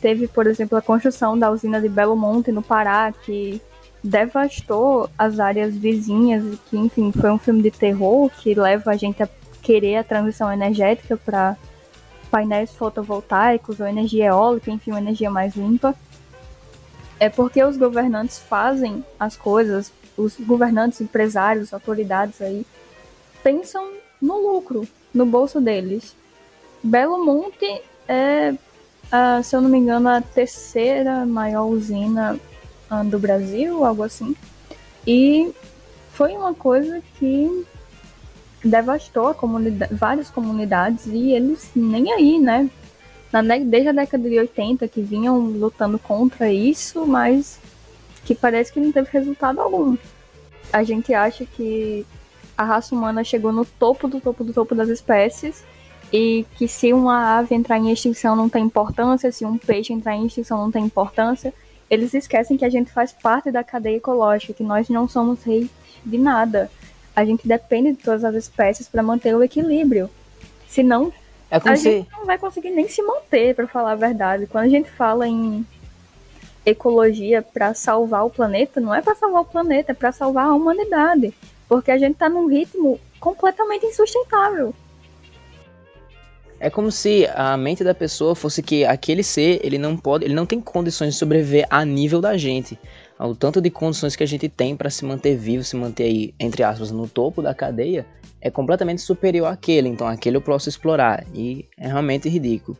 Teve, 0.00 0.28
por 0.28 0.46
exemplo, 0.46 0.76
a 0.78 0.82
construção 0.82 1.36
da 1.38 1.50
usina 1.50 1.80
de 1.80 1.88
Belo 1.88 2.16
Monte, 2.16 2.52
no 2.52 2.62
Pará, 2.62 3.12
que 3.24 3.60
devastou 4.02 5.08
as 5.18 5.40
áreas 5.40 5.74
vizinhas, 5.74 6.58
que, 6.68 6.76
enfim, 6.76 7.10
foi 7.10 7.30
um 7.30 7.38
filme 7.38 7.62
de 7.62 7.70
terror 7.70 8.30
que 8.38 8.54
leva 8.54 8.90
a 8.90 8.96
gente 8.96 9.22
a 9.22 9.28
querer 9.62 9.96
a 9.96 10.04
transição 10.04 10.52
energética 10.52 11.16
para 11.16 11.56
painéis 12.34 12.72
fotovoltaicos 12.72 13.78
ou 13.78 13.86
energia 13.86 14.26
eólica, 14.26 14.68
enfim, 14.68 14.90
uma 14.90 15.00
energia 15.00 15.30
mais 15.30 15.54
limpa. 15.54 15.94
É 17.20 17.28
porque 17.30 17.62
os 17.62 17.76
governantes 17.76 18.40
fazem 18.40 19.04
as 19.20 19.36
coisas, 19.36 19.92
os 20.16 20.34
governantes, 20.40 21.00
empresários, 21.00 21.72
autoridades 21.72 22.42
aí, 22.42 22.66
pensam 23.40 23.88
no 24.20 24.36
lucro, 24.36 24.84
no 25.14 25.24
bolso 25.24 25.60
deles. 25.60 26.16
Belo 26.82 27.24
Monte 27.24 27.80
é, 28.08 28.52
se 29.44 29.54
eu 29.54 29.60
não 29.60 29.70
me 29.70 29.78
engano, 29.78 30.08
a 30.08 30.20
terceira 30.20 31.24
maior 31.24 31.66
usina 31.66 32.36
uh, 32.90 33.04
do 33.04 33.16
Brasil, 33.16 33.84
algo 33.84 34.02
assim. 34.02 34.34
E 35.06 35.54
foi 36.10 36.32
uma 36.32 36.52
coisa 36.52 37.00
que 37.16 37.64
devastou 38.64 39.34
comunidade, 39.34 39.94
várias 39.94 40.30
comunidades 40.30 41.06
e 41.06 41.32
eles 41.32 41.70
nem 41.74 42.12
aí, 42.12 42.38
né? 42.38 42.68
Na, 43.32 43.42
desde 43.42 43.88
a 43.88 43.92
década 43.92 44.28
de 44.28 44.38
80 44.38 44.88
que 44.88 45.02
vinham 45.02 45.38
lutando 45.38 45.98
contra 45.98 46.50
isso, 46.50 47.06
mas 47.06 47.58
que 48.24 48.34
parece 48.34 48.72
que 48.72 48.80
não 48.80 48.90
teve 48.90 49.08
resultado 49.10 49.60
algum. 49.60 49.96
A 50.72 50.82
gente 50.82 51.12
acha 51.12 51.44
que 51.44 52.06
a 52.56 52.64
raça 52.64 52.94
humana 52.94 53.22
chegou 53.22 53.52
no 53.52 53.64
topo 53.64 54.08
do 54.08 54.20
topo 54.20 54.44
do 54.44 54.52
topo 54.52 54.74
das 54.74 54.88
espécies 54.88 55.64
e 56.12 56.46
que 56.56 56.68
se 56.68 56.92
uma 56.92 57.38
ave 57.38 57.54
entrar 57.54 57.78
em 57.78 57.90
extinção 57.90 58.36
não 58.36 58.48
tem 58.48 58.64
importância, 58.64 59.32
se 59.32 59.44
um 59.44 59.58
peixe 59.58 59.92
entrar 59.92 60.14
em 60.14 60.26
extinção 60.26 60.58
não 60.58 60.70
tem 60.70 60.84
importância, 60.84 61.52
eles 61.90 62.14
esquecem 62.14 62.56
que 62.56 62.64
a 62.64 62.70
gente 62.70 62.90
faz 62.90 63.12
parte 63.12 63.50
da 63.50 63.64
cadeia 63.64 63.96
ecológica, 63.96 64.54
que 64.54 64.62
nós 64.62 64.88
não 64.88 65.08
somos 65.08 65.42
reis 65.42 65.68
de 66.04 66.16
nada 66.16 66.70
a 67.14 67.24
gente 67.24 67.46
depende 67.46 67.92
de 67.92 67.98
todas 67.98 68.24
as 68.24 68.34
espécies 68.34 68.88
para 68.88 69.02
manter 69.02 69.34
o 69.34 69.42
equilíbrio. 69.42 70.10
Senão, 70.68 71.12
é 71.50 71.56
a 71.56 71.76
se... 71.76 71.84
gente 71.84 72.10
não 72.10 72.26
vai 72.26 72.38
conseguir 72.38 72.70
nem 72.70 72.88
se 72.88 73.02
manter, 73.02 73.54
para 73.54 73.66
falar 73.66 73.92
a 73.92 73.96
verdade. 73.96 74.46
Quando 74.46 74.64
a 74.64 74.68
gente 74.68 74.90
fala 74.90 75.28
em 75.28 75.64
ecologia 76.66 77.42
para 77.42 77.74
salvar 77.74 78.24
o 78.24 78.30
planeta, 78.30 78.80
não 78.80 78.94
é 78.94 79.02
para 79.02 79.14
salvar 79.14 79.42
o 79.42 79.44
planeta, 79.44 79.92
é 79.92 79.94
para 79.94 80.12
salvar 80.12 80.46
a 80.46 80.54
humanidade, 80.54 81.34
porque 81.68 81.90
a 81.90 81.98
gente 81.98 82.12
está 82.12 82.28
num 82.28 82.46
ritmo 82.46 82.98
completamente 83.20 83.86
insustentável. 83.86 84.74
É 86.58 86.70
como 86.70 86.90
se 86.90 87.28
a 87.34 87.56
mente 87.56 87.84
da 87.84 87.94
pessoa 87.94 88.34
fosse 88.34 88.62
que 88.62 88.84
aquele 88.84 89.22
ser, 89.22 89.60
ele 89.62 89.76
não 89.76 89.96
pode, 89.96 90.24
ele 90.24 90.34
não 90.34 90.46
tem 90.46 90.60
condições 90.60 91.12
de 91.12 91.18
sobreviver 91.18 91.66
a 91.68 91.84
nível 91.84 92.20
da 92.20 92.36
gente. 92.38 92.78
O 93.26 93.34
tanto 93.34 93.60
de 93.60 93.70
condições 93.70 94.14
que 94.14 94.22
a 94.22 94.26
gente 94.26 94.48
tem 94.48 94.76
para 94.76 94.90
se 94.90 95.04
manter 95.04 95.36
vivo, 95.36 95.64
se 95.64 95.76
manter 95.76 96.04
aí, 96.04 96.34
entre 96.38 96.62
aspas, 96.62 96.90
no 96.90 97.08
topo 97.08 97.40
da 97.40 97.54
cadeia, 97.54 98.06
é 98.40 98.50
completamente 98.50 99.00
superior 99.00 99.46
àquele. 99.46 99.88
Então 99.88 100.06
aquele 100.06 100.36
eu 100.36 100.42
posso 100.42 100.68
explorar. 100.68 101.24
E 101.34 101.66
é 101.78 101.86
realmente 101.86 102.28
ridículo. 102.28 102.76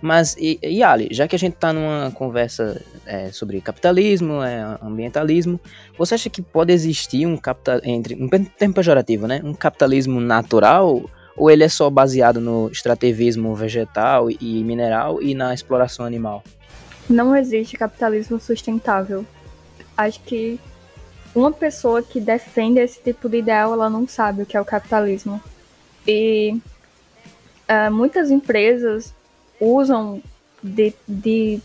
Mas, 0.00 0.36
e, 0.38 0.58
e 0.62 0.82
Ali, 0.82 1.08
já 1.10 1.26
que 1.26 1.34
a 1.34 1.38
gente 1.38 1.54
está 1.54 1.72
numa 1.72 2.10
conversa 2.10 2.82
é, 3.06 3.32
sobre 3.32 3.60
capitalismo, 3.60 4.42
é, 4.42 4.78
ambientalismo, 4.82 5.58
você 5.96 6.14
acha 6.14 6.28
que 6.28 6.42
pode 6.42 6.72
existir 6.72 7.26
um 7.26 7.36
capital 7.36 7.80
entre 7.82 8.14
um 8.14 8.28
termo 8.28 8.74
pejorativo, 8.74 9.26
né? 9.26 9.40
Um 9.42 9.54
capitalismo 9.54 10.20
natural 10.20 11.08
ou 11.36 11.50
ele 11.50 11.64
é 11.64 11.68
só 11.68 11.90
baseado 11.90 12.40
no 12.40 12.70
extrativismo 12.70 13.54
vegetal 13.54 14.30
e 14.30 14.64
mineral 14.64 15.22
e 15.22 15.34
na 15.34 15.52
exploração 15.52 16.04
animal? 16.04 16.42
Não 17.08 17.36
existe 17.36 17.76
capitalismo 17.76 18.40
sustentável. 18.40 19.24
Acho 19.96 20.20
que 20.20 20.60
uma 21.34 21.52
pessoa 21.52 22.02
que 22.02 22.20
defende 22.20 22.80
esse 22.80 23.00
tipo 23.00 23.28
de 23.28 23.38
ideal, 23.38 23.72
ela 23.72 23.90
não 23.90 24.06
sabe 24.06 24.42
o 24.42 24.46
que 24.46 24.56
é 24.56 24.60
o 24.60 24.64
capitalismo. 24.64 25.40
E 26.06 26.58
uh, 27.68 27.92
muitas 27.92 28.30
empresas 28.30 29.14
usam 29.60 30.22
de, 30.62 30.94
de 31.06 31.60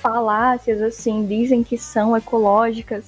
falácias, 0.00 0.80
assim, 0.80 1.26
dizem 1.26 1.62
que 1.62 1.76
são 1.76 2.16
ecológicas, 2.16 3.04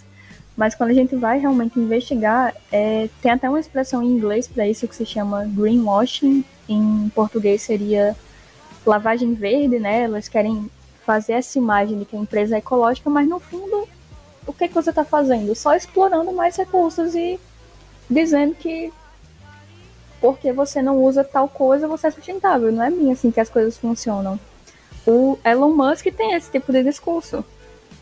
mas 0.56 0.74
quando 0.74 0.90
a 0.90 0.94
gente 0.94 1.16
vai 1.16 1.38
realmente 1.38 1.78
investigar, 1.78 2.54
é, 2.70 3.08
tem 3.22 3.32
até 3.32 3.48
uma 3.48 3.60
expressão 3.60 4.02
em 4.02 4.08
inglês 4.08 4.46
para 4.46 4.68
isso 4.68 4.86
que 4.86 4.94
se 4.94 5.06
chama 5.06 5.44
greenwashing, 5.46 6.44
em 6.68 7.10
português 7.14 7.62
seria 7.62 8.14
lavagem 8.84 9.34
verde, 9.34 9.78
né? 9.78 10.02
Elas 10.02 10.28
querem 10.28 10.70
fazer 11.04 11.32
essa 11.34 11.58
imagem 11.58 11.98
de 11.98 12.04
que 12.04 12.16
a 12.16 12.18
empresa 12.18 12.56
é 12.56 12.58
ecológica, 12.58 13.08
mas 13.08 13.28
no 13.28 13.40
fundo, 13.40 13.88
o 14.46 14.52
que, 14.52 14.68
que 14.68 14.74
você 14.74 14.90
está 14.90 15.04
fazendo? 15.04 15.54
Só 15.54 15.74
explorando 15.74 16.32
mais 16.32 16.56
recursos 16.56 17.14
e 17.14 17.38
dizendo 18.08 18.54
que 18.54 18.92
porque 20.20 20.52
você 20.52 20.80
não 20.80 21.02
usa 21.02 21.24
tal 21.24 21.48
coisa, 21.48 21.88
você 21.88 22.06
é 22.06 22.10
sustentável. 22.10 22.70
Não 22.70 22.84
é 22.84 22.90
bem 22.90 23.10
assim 23.10 23.32
que 23.32 23.40
as 23.40 23.48
coisas 23.48 23.76
funcionam. 23.76 24.38
O 25.04 25.36
Elon 25.44 25.74
Musk 25.74 26.06
tem 26.16 26.34
esse 26.34 26.48
tipo 26.48 26.70
de 26.72 26.84
discurso. 26.84 27.44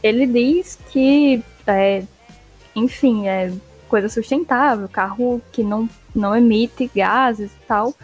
Ele 0.02 0.26
diz 0.26 0.78
que, 0.90 1.42
é, 1.66 2.04
enfim, 2.76 3.26
é 3.26 3.50
coisa 3.88 4.08
sustentável, 4.08 4.86
carro 4.88 5.40
que 5.50 5.62
não, 5.62 5.88
não 6.14 6.36
emite 6.36 6.90
gases 6.94 7.50
e 7.50 7.66
tal. 7.66 7.94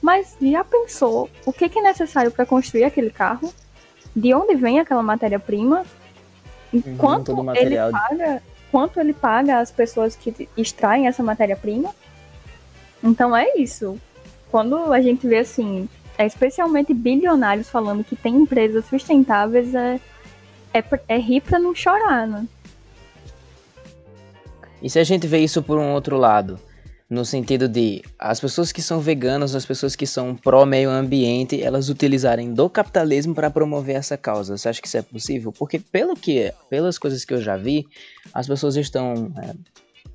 Mas 0.00 0.36
já 0.40 0.64
pensou 0.64 1.28
o 1.44 1.52
que, 1.52 1.68
que 1.68 1.78
é 1.78 1.82
necessário 1.82 2.30
para 2.30 2.46
construir 2.46 2.84
aquele 2.84 3.10
carro? 3.10 3.52
De 4.14 4.32
onde 4.32 4.54
vem 4.54 4.80
aquela 4.80 5.02
matéria-prima? 5.02 5.84
Uhum, 6.84 6.96
quanto 6.96 7.32
ele 7.54 7.76
paga? 7.76 8.42
Quanto 8.70 9.00
ele 9.00 9.12
paga 9.12 9.58
às 9.60 9.70
pessoas 9.70 10.16
que 10.16 10.48
extraem 10.56 11.06
essa 11.06 11.22
matéria-prima? 11.22 11.94
Então 13.02 13.36
é 13.36 13.56
isso. 13.56 13.98
Quando 14.50 14.92
a 14.92 15.00
gente 15.00 15.26
vê 15.26 15.38
assim, 15.38 15.88
é 16.18 16.26
especialmente 16.26 16.92
bilionários 16.92 17.68
falando 17.68 18.04
que 18.04 18.16
tem 18.16 18.34
empresas 18.34 18.84
sustentáveis, 18.86 19.74
é, 19.74 20.00
é, 20.72 20.84
é 21.08 21.18
rir 21.18 21.40
pra 21.40 21.58
não 21.58 21.74
chorar, 21.74 22.26
né? 22.26 22.46
E 24.82 24.90
se 24.90 24.98
a 24.98 25.04
gente 25.04 25.26
vê 25.26 25.38
isso 25.38 25.62
por 25.62 25.78
um 25.78 25.92
outro 25.92 26.16
lado? 26.16 26.58
No 27.08 27.24
sentido 27.24 27.68
de 27.68 28.02
as 28.18 28.40
pessoas 28.40 28.72
que 28.72 28.82
são 28.82 28.98
veganas, 28.98 29.54
as 29.54 29.64
pessoas 29.64 29.94
que 29.94 30.06
são 30.06 30.34
pró-meio 30.34 30.90
ambiente, 30.90 31.62
elas 31.62 31.88
utilizarem 31.88 32.52
do 32.52 32.68
capitalismo 32.68 33.32
para 33.32 33.48
promover 33.48 33.94
essa 33.94 34.16
causa. 34.16 34.58
Você 34.58 34.68
acha 34.68 34.82
que 34.82 34.88
isso 34.88 34.96
é 34.96 35.02
possível? 35.02 35.52
Porque 35.52 35.78
pelo 35.78 36.16
que, 36.16 36.52
pelas 36.68 36.98
coisas 36.98 37.24
que 37.24 37.32
eu 37.32 37.40
já 37.40 37.56
vi, 37.56 37.86
as 38.34 38.48
pessoas 38.48 38.74
estão 38.74 39.32
é, 39.40 39.54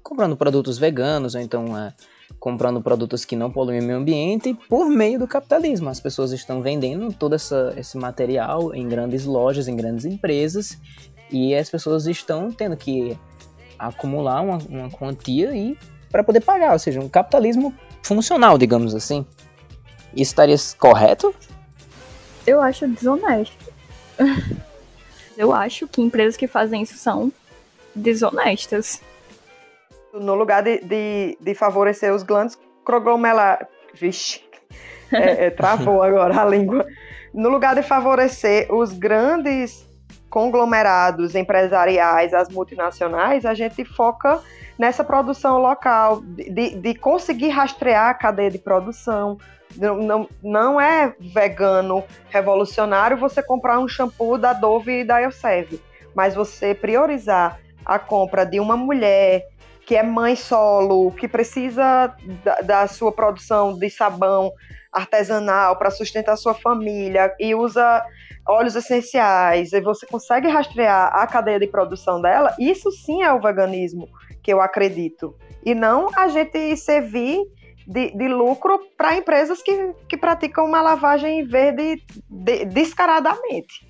comprando 0.04 0.36
produtos 0.36 0.77
veganos, 0.77 1.34
ou 1.34 1.39
então 1.39 1.77
é, 1.77 1.93
comprando 2.38 2.82
produtos 2.82 3.23
que 3.23 3.38
não 3.38 3.49
poluem 3.49 3.80
o 3.80 3.84
meio 3.84 3.99
ambiente 3.99 4.54
por 4.67 4.89
meio 4.89 5.17
do 5.17 5.27
capitalismo. 5.27 5.89
As 5.89 6.01
pessoas 6.01 6.34
estão 6.34 6.62
vendendo 6.62 7.13
todo 7.13 7.36
essa, 7.36 7.73
esse 7.77 7.97
material 7.97 8.75
em 8.75 8.86
grandes 8.86 9.23
lojas, 9.23 9.69
em 9.69 9.77
grandes 9.77 10.04
empresas, 10.04 10.77
e 11.32 11.56
as 11.56 11.69
pessoas 11.69 12.06
estão 12.06 12.51
tendo 12.51 12.75
que 12.75 13.17
acumular 13.80 14.41
uma, 14.41 14.58
uma 14.69 14.91
quantia 14.91 15.56
e 15.56 15.77
para 16.12 16.24
poder 16.24 16.41
pagar, 16.41 16.74
ou 16.74 16.80
seja, 16.80 17.00
um 17.00 17.10
capitalismo 17.10 17.74
funcional, 18.04 18.58
digamos 18.58 18.93
assim. 18.93 19.26
Isso 20.13 20.32
estaria 20.32 20.56
correto? 20.78 21.34
Eu 22.45 22.62
acho 22.62 22.88
desonesto. 22.88 23.71
Eu 25.38 25.54
acho 25.54 25.88
que 25.88 26.02
empresas 26.02 26.36
que 26.36 26.45
fazem 26.45 26.82
isso 26.82 26.97
são 26.97 27.32
desonestas 27.95 29.02
no 30.13 30.36
lugar 30.36 30.62
de, 30.62 30.80
de, 30.82 31.38
de 31.39 31.56
favorecer 31.56 32.13
os 32.13 32.21
glandes 32.21 32.58
conglomerados. 32.84 33.67
Vixe, 33.93 34.41
é, 35.12 35.45
é, 35.45 35.50
travou 35.50 36.02
agora 36.04 36.41
a 36.41 36.45
língua. 36.45 36.86
No 37.34 37.50
lugar 37.50 37.76
de 37.76 37.82
favorecer 37.82 38.71
os 38.74 38.91
grandes 38.93 39.88
conglomerados 40.32 41.36
empresariais, 41.36 42.34
as 42.34 42.48
multinacionais, 42.48 43.46
a 43.46 43.54
gente 43.54 43.84
foca 43.84 44.41
nessa 44.80 45.04
produção 45.04 45.60
local, 45.60 46.22
de, 46.22 46.76
de 46.76 46.96
conseguir 46.96 47.50
rastrear 47.50 48.10
a 48.10 48.13
cadeia 48.13 48.50
de 48.50 48.58
produção. 48.58 49.38
Não, 49.76 49.98
não, 49.98 50.30
não 50.41 50.82
é 50.82 51.13
vegano 51.20 52.04
revolucionário 52.30 53.17
você 53.17 53.44
comprar 53.44 53.78
um 53.80 53.88
shampoo 53.88 54.38
da 54.38 54.54
Dove 54.54 55.02
e 55.02 55.04
da 55.04 55.22
Elseve, 55.22 55.82
mas 56.15 56.34
você 56.34 56.74
priorizar 56.74 57.60
a 57.86 58.00
compra 58.00 58.46
de 58.46 58.60
uma 58.60 58.78
mulher 58.78 59.50
que 59.91 59.95
é 59.97 60.04
mãe 60.04 60.38
solo, 60.38 61.12
que 61.12 61.27
precisa 61.27 62.15
da, 62.45 62.62
da 62.62 62.88
sua 62.88 63.12
produção 63.12 63.77
de 63.77 63.89
sabão 63.89 64.54
artesanal 64.89 65.75
para 65.75 65.91
sustentar 65.91 66.38
sua 66.38 66.54
família 66.54 67.36
e 67.38 67.54
usa 67.54 68.01
óleos 68.47 68.73
essenciais, 68.77 69.73
e 69.73 69.82
você 69.82 70.06
consegue 70.06 70.47
rastrear 70.47 71.13
a 71.13 71.27
cadeia 71.27 71.60
de 71.60 71.67
produção 71.67 72.21
dela, 72.21 72.56
isso 72.58 72.89
sim 72.89 73.21
é 73.21 73.34
o 73.34 73.41
veganismo 73.41 74.08
que 74.41 74.54
eu 74.54 74.62
acredito. 74.62 75.36
E 75.62 75.75
não 75.75 76.08
a 76.15 76.30
gente 76.30 76.77
servir 76.77 77.41
de, 77.86 78.15
de 78.15 78.30
lucro 78.30 78.80
para 78.95 79.17
empresas 79.17 79.62
que, 79.62 79.93
que 80.08 80.15
praticam 80.15 80.63
uma 80.63 80.82
lavagem 80.82 81.43
verde 81.43 82.01
de, 82.30 82.63
descaradamente. 82.63 83.86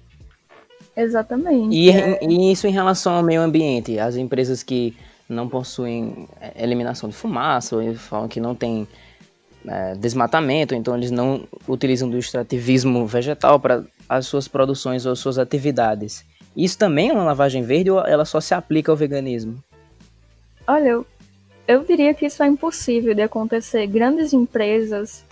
Exatamente. 0.97 1.75
E, 1.75 1.91
e, 2.27 2.51
isso 2.51 2.65
em 2.65 2.71
relação 2.71 3.13
ao 3.13 3.21
meio 3.21 3.41
ambiente, 3.41 3.99
as 3.99 4.15
empresas 4.15 4.63
que 4.63 4.95
não 5.33 5.47
possuem 5.47 6.27
é, 6.39 6.63
eliminação 6.63 7.09
de 7.09 7.15
fumaça, 7.15 7.75
ou 7.75 7.81
eles 7.81 8.01
falam 8.01 8.27
que 8.27 8.39
não 8.39 8.53
tem 8.53 8.87
é, 9.65 9.95
desmatamento, 9.95 10.73
então 10.75 10.95
eles 10.95 11.11
não 11.11 11.47
utilizam 11.67 12.09
do 12.09 12.17
extrativismo 12.17 13.05
vegetal 13.05 13.59
para 13.59 13.83
as 14.07 14.25
suas 14.25 14.47
produções 14.47 15.05
ou 15.05 15.15
suas 15.15 15.37
atividades. 15.37 16.25
Isso 16.55 16.77
também 16.77 17.09
é 17.09 17.13
uma 17.13 17.23
lavagem 17.23 17.63
verde 17.63 17.91
ou 17.91 18.05
ela 18.05 18.25
só 18.25 18.41
se 18.41 18.53
aplica 18.53 18.91
ao 18.91 18.97
veganismo? 18.97 19.63
Olha, 20.67 21.03
eu, 21.67 21.83
diria 21.83 22.13
que 22.13 22.25
isso 22.25 22.43
é 22.43 22.47
impossível 22.47 23.13
de 23.13 23.21
acontecer. 23.21 23.87
Grandes 23.87 24.33
empresas, 24.33 25.23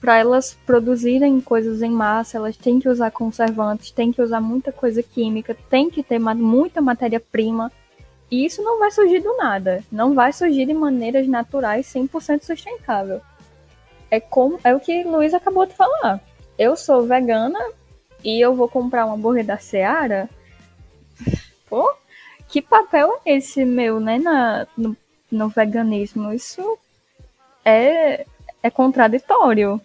para 0.00 0.18
elas 0.18 0.56
produzirem 0.64 1.40
coisas 1.40 1.82
em 1.82 1.90
massa, 1.90 2.38
elas 2.38 2.56
têm 2.56 2.78
que 2.78 2.88
usar 2.88 3.10
conservantes, 3.10 3.90
têm 3.90 4.12
que 4.12 4.22
usar 4.22 4.40
muita 4.40 4.70
coisa 4.70 5.02
química, 5.02 5.56
têm 5.68 5.90
que 5.90 6.02
ter 6.02 6.18
muita 6.18 6.80
matéria-prima 6.80 7.72
e 8.30 8.46
isso 8.46 8.62
não 8.62 8.78
vai 8.78 8.90
surgir 8.90 9.20
do 9.20 9.36
nada. 9.36 9.82
Não 9.90 10.14
vai 10.14 10.32
surgir 10.32 10.64
de 10.64 10.72
maneiras 10.72 11.26
naturais 11.26 11.86
100% 11.92 12.44
sustentável. 12.44 13.20
É 14.10 14.20
como 14.20 14.58
é 14.62 14.74
o 14.74 14.80
que 14.80 15.02
Luiz 15.02 15.34
acabou 15.34 15.66
de 15.66 15.74
falar. 15.74 16.20
Eu 16.56 16.76
sou 16.76 17.06
vegana 17.06 17.58
e 18.22 18.40
eu 18.40 18.54
vou 18.54 18.68
comprar 18.68 19.06
um 19.06 19.14
hambúrguer 19.14 19.44
da 19.44 19.58
Seara. 19.58 20.28
Pô, 21.68 21.92
que 22.48 22.62
papel 22.62 23.20
é 23.24 23.36
esse 23.36 23.64
meu, 23.64 23.98
né, 23.98 24.18
na, 24.18 24.66
no, 24.76 24.96
no 25.30 25.48
veganismo? 25.48 26.32
Isso 26.32 26.78
é, 27.64 28.26
é 28.62 28.70
contraditório. 28.70 29.80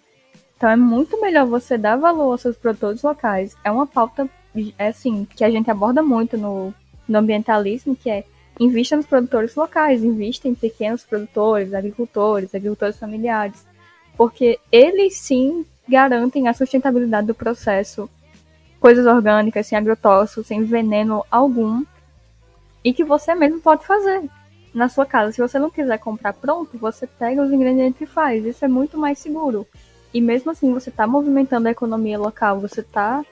Então 0.56 0.70
é 0.70 0.76
muito 0.76 1.20
melhor 1.20 1.46
você 1.46 1.78
dar 1.78 1.98
valor 1.98 2.32
aos 2.32 2.42
seus 2.42 2.58
produtores 2.58 3.02
locais. 3.02 3.56
É 3.64 3.72
uma 3.72 3.88
pauta, 3.88 4.30
é 4.78 4.88
assim, 4.88 5.26
que 5.26 5.44
a 5.44 5.50
gente 5.50 5.70
aborda 5.70 6.02
muito 6.02 6.38
no, 6.38 6.74
no 7.08 7.20
ambientalismo, 7.20 7.96
que 7.96 8.10
é 8.10 8.24
invista 8.60 8.96
nos 8.96 9.06
produtores 9.06 9.56
locais, 9.56 10.04
invista 10.04 10.48
em 10.48 10.56
pequenos 10.56 11.04
produtores, 11.04 11.74
agricultores, 11.74 12.56
agricultores 12.56 12.98
familiares, 12.98 13.66
porque 14.18 14.60
eles 14.72 15.18
sim 15.18 15.66
garantem 15.88 16.48
a 16.48 16.54
sustentabilidade 16.54 17.28
do 17.28 17.36
processo. 17.36 18.10
coisas 18.80 19.06
orgânicas, 19.08 19.66
sem 19.66 19.78
agrotóxicos, 19.78 20.46
sem 20.46 20.64
veneno 20.64 21.26
algum, 21.32 21.84
e 22.84 22.94
que 22.94 23.04
você 23.04 23.34
mesmo 23.34 23.60
pode 23.60 23.84
fazer 23.86 24.30
na 24.74 24.88
sua 24.88 25.08
casa. 25.08 25.32
Se 25.32 25.42
você 25.42 25.58
não 25.58 25.72
quiser 25.72 25.98
comprar 25.98 26.34
pronto, 26.34 26.78
você 26.78 27.08
pega 27.08 27.42
os 27.42 27.52
ingredientes 27.52 28.02
e 28.02 28.06
faz. 28.06 28.46
Isso 28.46 28.64
é 28.64 28.68
muito 28.68 28.96
mais 28.96 29.18
seguro. 29.18 29.66
E 30.14 30.22
mesmo 30.22 30.52
assim, 30.52 30.72
você 30.72 30.90
está 30.90 31.08
movimentando 31.08 31.68
a 31.68 31.72
economia 31.72 32.20
local, 32.20 32.60
você 32.60 32.82
está 32.82 33.26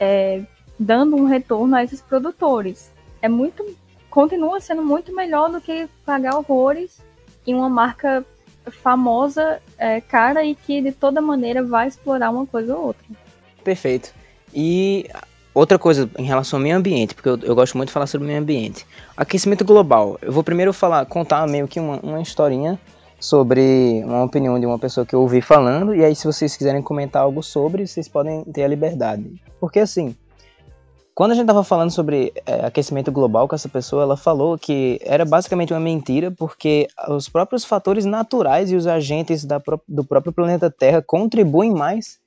é, 0.00 0.42
dando 0.78 1.14
um 1.14 1.26
retorno 1.26 1.76
a 1.76 1.84
esses 1.84 2.00
produtores. 2.00 2.90
É 3.22 3.28
muito, 3.28 3.64
continua 4.10 4.60
sendo 4.60 4.82
muito 4.82 5.14
melhor 5.14 5.50
do 5.50 5.60
que 5.60 5.88
pagar 6.04 6.36
horrores 6.36 7.00
em 7.46 7.54
uma 7.54 7.68
marca 7.68 8.24
famosa, 8.70 9.60
é, 9.78 10.00
cara 10.00 10.44
e 10.44 10.54
que 10.54 10.82
de 10.82 10.92
toda 10.92 11.20
maneira 11.20 11.62
vai 11.62 11.88
explorar 11.88 12.30
uma 12.30 12.46
coisa 12.46 12.76
ou 12.76 12.86
outra. 12.86 13.04
Perfeito. 13.64 14.12
E 14.54 15.08
outra 15.54 15.78
coisa 15.78 16.10
em 16.18 16.24
relação 16.24 16.58
ao 16.58 16.62
meio 16.62 16.76
ambiente, 16.76 17.14
porque 17.14 17.28
eu, 17.28 17.38
eu 17.42 17.54
gosto 17.54 17.76
muito 17.76 17.88
de 17.88 17.92
falar 17.92 18.06
sobre 18.06 18.26
o 18.26 18.28
meio 18.28 18.40
ambiente. 18.40 18.86
Aquecimento 19.16 19.64
global. 19.64 20.18
Eu 20.22 20.32
vou 20.32 20.44
primeiro 20.44 20.72
falar, 20.72 21.04
contar 21.06 21.46
meio 21.46 21.66
que 21.66 21.80
uma, 21.80 21.98
uma 22.00 22.20
historinha 22.20 22.78
sobre 23.18 24.02
uma 24.04 24.22
opinião 24.22 24.58
de 24.60 24.66
uma 24.66 24.78
pessoa 24.78 25.04
que 25.04 25.14
eu 25.14 25.20
ouvi 25.20 25.40
falando, 25.40 25.94
e 25.94 26.04
aí 26.04 26.14
se 26.14 26.24
vocês 26.24 26.56
quiserem 26.56 26.80
comentar 26.80 27.22
algo 27.22 27.42
sobre, 27.42 27.86
vocês 27.86 28.06
podem 28.06 28.44
ter 28.44 28.62
a 28.62 28.68
liberdade. 28.68 29.42
Porque 29.58 29.80
assim, 29.80 30.14
quando 31.18 31.32
a 31.32 31.34
gente 31.34 31.46
estava 31.46 31.64
falando 31.64 31.90
sobre 31.90 32.32
é, 32.46 32.64
aquecimento 32.64 33.10
global 33.10 33.48
com 33.48 33.54
essa 33.56 33.68
pessoa, 33.68 34.04
ela 34.04 34.16
falou 34.16 34.56
que 34.56 35.00
era 35.02 35.24
basicamente 35.24 35.72
uma 35.72 35.80
mentira, 35.80 36.30
porque 36.30 36.86
os 37.08 37.28
próprios 37.28 37.64
fatores 37.64 38.04
naturais 38.04 38.70
e 38.70 38.76
os 38.76 38.86
agentes 38.86 39.44
da, 39.44 39.60
do 39.88 40.04
próprio 40.04 40.32
planeta 40.32 40.70
Terra 40.70 41.02
contribuem 41.02 41.72
mais 41.72 42.20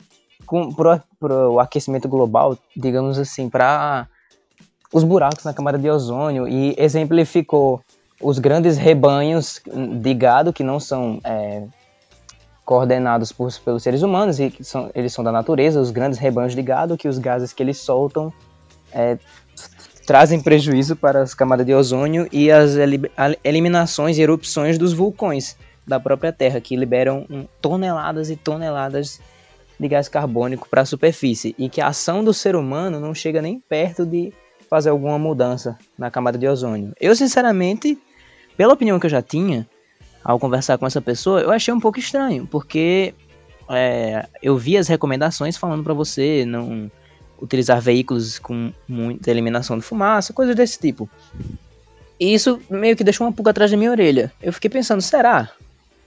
para 0.76 1.50
o 1.50 1.58
aquecimento 1.62 2.10
global, 2.10 2.58
digamos 2.76 3.18
assim, 3.18 3.50
para 3.50 4.10
os 4.92 5.06
buracos 5.06 5.46
na 5.46 5.54
camada 5.54 5.78
de 5.78 5.90
ozônio, 5.90 6.46
e 6.46 6.76
exemplificou 6.78 7.80
os 8.22 8.40
grandes 8.40 8.76
rebanhos 8.76 9.62
de 10.02 10.14
gado 10.14 10.52
que 10.52 10.66
não 10.66 10.82
são 10.82 11.22
é, 11.24 11.64
coordenados 12.66 13.32
por, 13.32 13.54
pelos 13.64 13.84
seres 13.84 14.02
humanos 14.02 14.38
e 14.38 14.50
que 14.50 14.66
são, 14.66 14.92
eles 14.94 15.14
são 15.14 15.24
da 15.24 15.32
natureza, 15.32 15.80
os 15.80 15.92
grandes 15.92 16.20
rebanhos 16.20 16.54
de 16.54 16.62
gado, 16.62 16.98
que 16.98 17.08
os 17.08 17.18
gases 17.18 17.54
que 17.54 17.64
eles 17.64 17.78
soltam 17.78 18.34
é, 18.94 19.18
trazem 20.06 20.42
prejuízo 20.42 20.96
para 20.96 21.22
as 21.22 21.34
camadas 21.34 21.66
de 21.66 21.74
ozônio 21.74 22.28
e 22.32 22.52
as 22.52 22.76
eliminações 23.44 24.18
e 24.18 24.22
erupções 24.22 24.78
dos 24.78 24.94
vulcões 24.94 25.58
da 25.86 26.00
própria 26.00 26.32
Terra, 26.32 26.62
que 26.62 26.76
liberam 26.76 27.26
toneladas 27.62 28.30
e 28.30 28.36
toneladas 28.36 29.20
de 29.80 29.88
gás 29.88 30.08
carbônico 30.08 30.70
para 30.70 30.82
a 30.82 30.86
superfície 30.86 31.56
e 31.58 31.68
que 31.68 31.82
a 31.82 31.88
ação 31.88 32.24
do 32.24 32.34
ser 32.34 32.56
humano 32.56 33.00
não 33.00 33.16
chega 33.16 33.42
nem 33.42 33.60
perto 33.60 34.06
de 34.06 34.32
fazer 34.70 34.90
alguma 34.90 35.18
mudança 35.18 35.78
na 35.98 36.12
camada 36.12 36.38
de 36.38 36.48
ozônio. 36.48 36.94
Eu, 37.00 37.16
sinceramente, 37.16 37.98
pela 38.56 38.74
opinião 38.74 39.00
que 39.00 39.06
eu 39.06 39.10
já 39.10 39.22
tinha, 39.22 39.68
ao 40.24 40.40
conversar 40.40 40.78
com 40.78 40.86
essa 40.86 41.02
pessoa, 41.02 41.42
eu 41.42 41.52
achei 41.52 41.74
um 41.74 41.80
pouco 41.80 42.00
estranho, 42.00 42.46
porque 42.46 43.14
é, 43.70 44.28
eu 44.42 44.56
vi 44.58 44.78
as 44.78 44.88
recomendações 44.88 45.58
falando 45.58 45.84
para 45.84 45.94
você 45.94 46.46
não 46.46 46.92
utilizar 47.42 47.82
veículos 47.82 48.38
com 48.38 48.72
muita 48.88 49.32
eliminação 49.32 49.78
de 49.78 49.84
fumaça, 49.84 50.32
coisas 50.32 50.56
desse 50.56 50.80
tipo. 50.80 51.10
E 52.20 52.34
isso 52.34 52.62
meio 52.70 52.96
que 52.96 53.04
deixou 53.04 53.26
uma 53.26 53.34
pulga 53.34 53.50
atrás 53.50 53.72
da 53.72 53.78
minha 53.78 53.90
orelha. 53.90 54.32
Eu 54.42 54.54
fiquei 54.54 54.70
pensando, 54.70 55.02
será? 55.02 55.50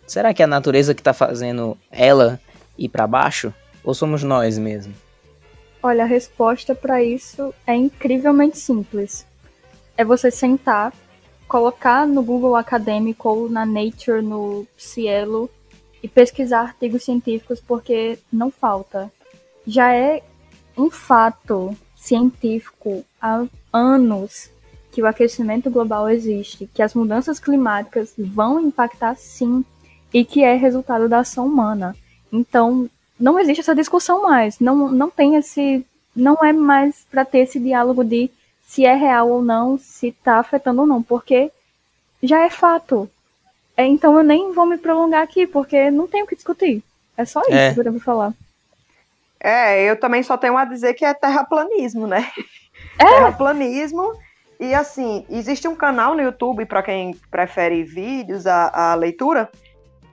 Será 0.07 0.33
que 0.33 0.43
é 0.43 0.45
a 0.45 0.49
natureza 0.49 0.95
que 0.95 1.01
está 1.01 1.13
fazendo 1.13 1.77
ela 1.91 2.41
ir 2.79 2.89
para 2.89 3.07
baixo? 3.07 3.53
Ou 3.83 3.93
somos 3.93 4.23
nós 4.23 4.57
mesmo? 4.57 4.95
Olha, 5.83 6.05
a 6.05 6.07
resposta 6.07 6.75
para 6.75 7.03
isso 7.03 7.53
é 7.67 7.75
incrivelmente 7.75 8.59
simples. 8.59 9.27
É 9.97 10.05
você 10.05 10.31
sentar, 10.31 10.95
colocar 11.49 12.07
no 12.07 12.23
Google 12.23 12.57
Acadêmico 12.57 13.29
ou 13.29 13.51
na 13.51 13.67
Nature, 13.67 14.23
no 14.23 14.67
Cielo, 14.79 15.51
e 16.03 16.09
pesquisar 16.09 16.61
artigos 16.61 17.03
científicos, 17.05 17.61
porque 17.61 18.19
não 18.33 18.51
falta. 18.51 19.11
Já 19.67 19.93
é 19.93 20.23
um 20.77 20.91
fato 20.91 21.77
científico 21.97 23.05
há 23.21 23.45
anos 23.73 24.51
que 24.93 25.03
o 25.03 25.07
aquecimento 25.07 25.71
global 25.71 26.09
existe, 26.09 26.69
que 26.73 26.83
as 26.83 26.95
mudanças 26.95 27.39
climáticas 27.39 28.15
vão 28.17 28.61
impactar 28.61 29.17
sim 29.17 29.65
e 30.13 30.25
que 30.25 30.45
é 30.45 30.55
resultado 30.55 31.09
da 31.09 31.21
ação 31.21 31.47
humana. 31.47 31.97
Então, 32.33 32.89
não 33.19 33.39
existe 33.39 33.61
essa 33.61 33.75
discussão 33.75 34.23
mais, 34.23 34.61
não, 34.61 34.89
não 34.91 35.11
tem 35.11 35.37
esse 35.37 35.85
não 36.15 36.37
é 36.45 36.53
mais 36.53 37.05
para 37.11 37.25
ter 37.25 37.39
esse 37.39 37.59
diálogo 37.59 38.05
de 38.05 38.31
se 38.65 38.85
é 38.85 38.95
real 38.95 39.29
ou 39.31 39.43
não, 39.43 39.77
se 39.77 40.09
está 40.09 40.39
afetando 40.39 40.83
ou 40.83 40.87
não, 40.87 41.03
porque 41.03 41.51
já 42.23 42.45
é 42.45 42.51
fato. 42.51 43.11
É, 43.77 43.85
então 43.85 44.17
eu 44.17 44.23
nem 44.23 44.53
vou 44.53 44.65
me 44.65 44.79
prolongar 44.79 45.23
aqui, 45.23 45.47
porque 45.47 45.91
não 45.91 46.07
tenho 46.07 46.25
o 46.25 46.29
que 46.29 46.37
discutir. 46.37 46.83
É 47.17 47.25
só 47.25 47.41
isso 47.43 47.53
é. 47.53 47.75
que 47.75 47.81
eu 47.81 47.85
devo 47.85 48.01
falar. 48.01 48.33
É, 49.45 49.85
eu 49.85 50.01
também 50.01 50.23
só 50.23 50.39
tenho 50.39 50.57
a 50.57 50.65
dizer 50.65 50.95
que 50.95 51.05
é 51.05 51.13
terraplanismo, 51.13 52.07
né? 52.07 52.27
É. 52.99 53.05
Terraplanismo. 53.05 54.13
E 54.59 54.73
assim, 54.73 55.25
existe 55.29 55.67
um 55.67 55.75
canal 55.75 56.15
no 56.15 56.23
YouTube, 56.23 56.65
para 56.65 56.83
quem 56.83 57.13
prefere 57.31 57.83
vídeos, 57.83 58.47
a, 58.47 58.93
a 58.93 58.95
leitura, 58.95 59.51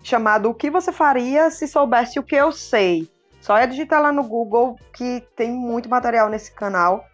chamado 0.03 0.49
O 0.49 0.53
que 0.53 0.69
você 0.69 0.91
faria 0.91 1.51
se 1.51 1.67
soubesse 1.67 2.17
o 2.17 2.23
que 2.23 2.35
eu 2.35 2.51
sei? 2.51 3.07
Só 3.39 3.57
é 3.57 3.67
digitar 3.67 4.01
lá 4.01 4.11
no 4.11 4.23
Google 4.23 4.77
que 4.93 5.23
tem 5.35 5.51
muito 5.51 5.89
material 5.89 6.27
nesse 6.27 6.51
canal. 6.53 7.05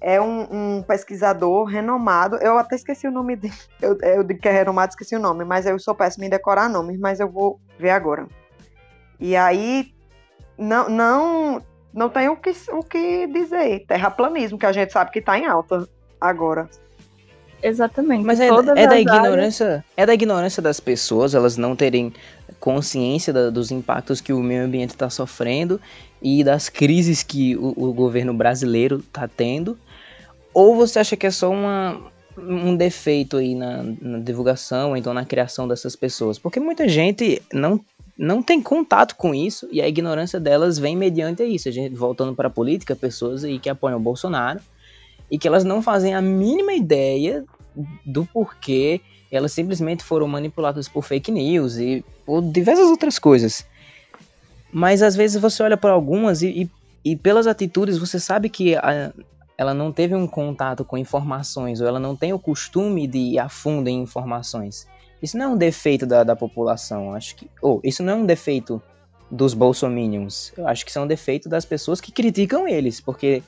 É 0.00 0.20
um, 0.20 0.78
um 0.78 0.82
pesquisador 0.82 1.64
renomado. 1.64 2.36
Eu 2.36 2.56
até 2.56 2.76
esqueci 2.76 3.06
o 3.06 3.12
nome 3.12 3.36
dele. 3.36 3.54
Eu, 3.80 3.98
eu 4.00 4.24
digo 4.24 4.40
que 4.40 4.48
é 4.48 4.52
renomado, 4.52 4.90
esqueci 4.90 5.16
o 5.16 5.20
nome, 5.20 5.44
mas 5.44 5.66
eu 5.66 5.78
sou 5.78 5.94
péssimo 5.94 6.24
em 6.24 6.30
decorar 6.30 6.68
nomes, 6.68 6.98
mas 6.98 7.20
eu 7.20 7.28
vou 7.28 7.60
ver 7.78 7.90
agora. 7.90 8.26
E 9.18 9.36
aí 9.36 9.92
não, 10.60 10.88
não, 10.90 11.62
não 11.92 12.08
tem 12.10 12.28
o 12.28 12.36
que, 12.36 12.52
o 12.70 12.82
que 12.84 13.26
dizer. 13.26 13.86
Terraplanismo, 13.86 14.58
que 14.58 14.66
a 14.66 14.72
gente 14.72 14.92
sabe 14.92 15.10
que 15.10 15.18
está 15.18 15.38
em 15.38 15.46
alta 15.46 15.88
agora. 16.20 16.68
Exatamente. 17.62 18.24
Mas 18.24 18.40
é, 18.40 18.48
é 18.48 18.86
da 18.86 19.00
ignorância, 19.00 19.66
áreas... 19.66 19.84
é 19.96 20.06
da 20.06 20.14
ignorância 20.14 20.62
das 20.62 20.80
pessoas, 20.80 21.34
elas 21.34 21.56
não 21.56 21.74
terem 21.74 22.12
consciência 22.58 23.32
da, 23.32 23.50
dos 23.50 23.70
impactos 23.70 24.20
que 24.20 24.32
o 24.32 24.40
meio 24.40 24.64
ambiente 24.64 24.90
está 24.90 25.08
sofrendo 25.10 25.80
e 26.22 26.44
das 26.44 26.68
crises 26.68 27.22
que 27.22 27.56
o, 27.56 27.74
o 27.76 27.92
governo 27.92 28.32
brasileiro 28.34 28.96
está 28.98 29.26
tendo. 29.26 29.78
Ou 30.52 30.74
você 30.74 30.98
acha 30.98 31.16
que 31.16 31.26
é 31.26 31.30
só 31.30 31.50
uma, 31.50 32.00
um 32.36 32.76
defeito 32.76 33.36
aí 33.36 33.54
na, 33.54 33.82
na 34.00 34.18
divulgação, 34.18 34.90
ou 34.90 34.96
então 34.96 35.14
na 35.14 35.24
criação 35.24 35.68
dessas 35.68 35.94
pessoas? 35.94 36.38
Porque 36.38 36.60
muita 36.60 36.88
gente 36.88 37.42
não 37.52 37.80
não 38.20 38.42
tem 38.42 38.60
contato 38.60 39.16
com 39.16 39.34
isso 39.34 39.66
e 39.72 39.80
a 39.80 39.88
ignorância 39.88 40.38
delas 40.38 40.78
vem 40.78 40.94
mediante 40.94 41.42
isso. 41.42 41.70
A 41.70 41.72
gente 41.72 41.94
voltando 41.94 42.34
para 42.34 42.48
a 42.48 42.50
política, 42.50 42.94
pessoas 42.94 43.44
aí 43.44 43.58
que 43.58 43.70
apoiam 43.70 43.96
o 43.96 44.02
Bolsonaro 44.02 44.60
e 45.30 45.38
que 45.38 45.48
elas 45.48 45.64
não 45.64 45.80
fazem 45.80 46.14
a 46.14 46.20
mínima 46.20 46.74
ideia 46.74 47.42
do 48.04 48.26
porquê 48.26 49.00
elas 49.32 49.52
simplesmente 49.52 50.04
foram 50.04 50.28
manipuladas 50.28 50.86
por 50.86 51.02
fake 51.02 51.32
news 51.32 51.78
e 51.78 52.04
por 52.26 52.42
diversas 52.42 52.88
outras 52.88 53.18
coisas. 53.18 53.64
Mas 54.70 55.00
às 55.00 55.16
vezes 55.16 55.40
você 55.40 55.62
olha 55.62 55.78
para 55.78 55.92
algumas 55.92 56.42
e, 56.42 56.48
e, 57.04 57.12
e, 57.12 57.16
pelas 57.16 57.46
atitudes 57.46 57.96
você 57.96 58.20
sabe 58.20 58.50
que 58.50 58.76
a, 58.76 59.14
ela 59.56 59.72
não 59.72 59.90
teve 59.90 60.14
um 60.14 60.26
contato 60.26 60.84
com 60.84 60.98
informações 60.98 61.80
ou 61.80 61.88
ela 61.88 61.98
não 61.98 62.14
tem 62.14 62.34
o 62.34 62.38
costume 62.38 63.06
de 63.06 63.18
ir 63.18 63.38
a 63.38 63.48
fundo 63.48 63.88
em 63.88 64.02
informações. 64.02 64.86
Isso 65.22 65.36
não 65.36 65.46
é 65.46 65.48
um 65.48 65.56
defeito 65.56 66.06
da, 66.06 66.24
da 66.24 66.34
população, 66.34 67.14
acho 67.14 67.36
que. 67.36 67.50
Ou, 67.60 67.76
oh, 67.76 67.80
isso 67.86 68.02
não 68.02 68.12
é 68.12 68.16
um 68.16 68.26
defeito 68.26 68.82
dos 69.30 69.54
bolsominions. 69.54 70.52
Eu 70.56 70.66
acho 70.66 70.84
que 70.84 70.90
isso 70.90 70.98
é 70.98 71.02
um 71.02 71.06
defeito 71.06 71.48
das 71.48 71.64
pessoas 71.64 72.00
que 72.00 72.10
criticam 72.10 72.66
eles, 72.66 73.00
porque 73.00 73.42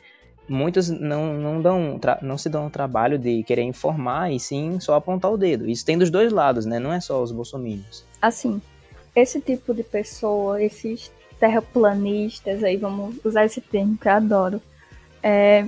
muitos 0.49 0.89
não, 0.89 1.35
não, 1.35 1.63
dão, 1.63 2.01
não 2.21 2.39
se 2.39 2.49
dão 2.49 2.67
o 2.67 2.71
trabalho 2.71 3.19
de 3.19 3.43
querer 3.43 3.63
informar 3.63 4.31
e 4.31 4.39
sim 4.39 4.79
só 4.81 4.95
apontar 4.95 5.33
o 5.33 5.39
dedo. 5.39 5.69
Isso 5.69 5.85
tem 5.85 5.99
dos 5.99 6.11
dois 6.11 6.33
lados, 6.33 6.67
né? 6.67 6.79
Não 6.79 6.93
é 6.93 7.01
só 7.01 7.23
os 7.23 7.33
bolsominions. 7.33 8.05
Assim, 8.21 8.61
esse 9.15 9.41
tipo 9.41 9.75
de 9.75 9.83
pessoa, 9.83 10.63
esses 10.63 11.11
terraplanistas 11.41 12.63
aí, 12.63 12.77
vamos 12.77 13.17
usar 13.25 13.45
esse 13.45 13.61
termo 13.61 13.97
que 13.97 14.07
eu 14.07 14.13
adoro, 14.13 14.63
é, 15.23 15.67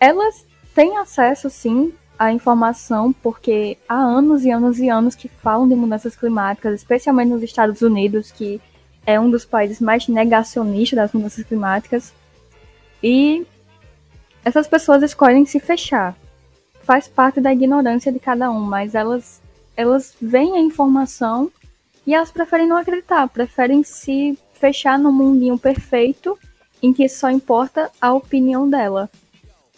elas 0.00 0.44
têm 0.74 0.96
acesso, 0.98 1.48
sim, 1.48 1.92
a 2.18 2.32
informação, 2.32 3.12
porque 3.12 3.76
há 3.88 3.96
anos 3.96 4.44
e 4.44 4.50
anos 4.50 4.78
e 4.78 4.88
anos 4.88 5.14
que 5.14 5.28
falam 5.28 5.68
de 5.68 5.74
mudanças 5.74 6.16
climáticas, 6.16 6.74
especialmente 6.74 7.30
nos 7.30 7.42
Estados 7.42 7.82
Unidos, 7.82 8.30
que 8.30 8.60
é 9.06 9.18
um 9.18 9.30
dos 9.30 9.44
países 9.44 9.80
mais 9.80 10.08
negacionistas 10.08 10.96
das 10.96 11.12
mudanças 11.12 11.44
climáticas. 11.44 12.12
E 13.02 13.46
essas 14.44 14.66
pessoas 14.66 15.02
escolhem 15.02 15.44
se 15.44 15.58
fechar. 15.58 16.16
Faz 16.82 17.08
parte 17.08 17.40
da 17.40 17.52
ignorância 17.52 18.12
de 18.12 18.18
cada 18.18 18.50
um, 18.50 18.60
mas 18.60 18.94
elas 18.94 19.42
elas 19.76 20.14
veem 20.20 20.56
a 20.56 20.60
informação 20.60 21.50
e 22.06 22.14
elas 22.14 22.30
preferem 22.30 22.68
não 22.68 22.76
acreditar, 22.76 23.28
preferem 23.28 23.82
se 23.82 24.38
fechar 24.52 24.98
no 24.98 25.10
mundinho 25.10 25.58
perfeito 25.58 26.38
em 26.82 26.92
que 26.92 27.08
só 27.08 27.30
importa 27.30 27.90
a 28.00 28.12
opinião 28.12 28.68
dela. 28.68 29.10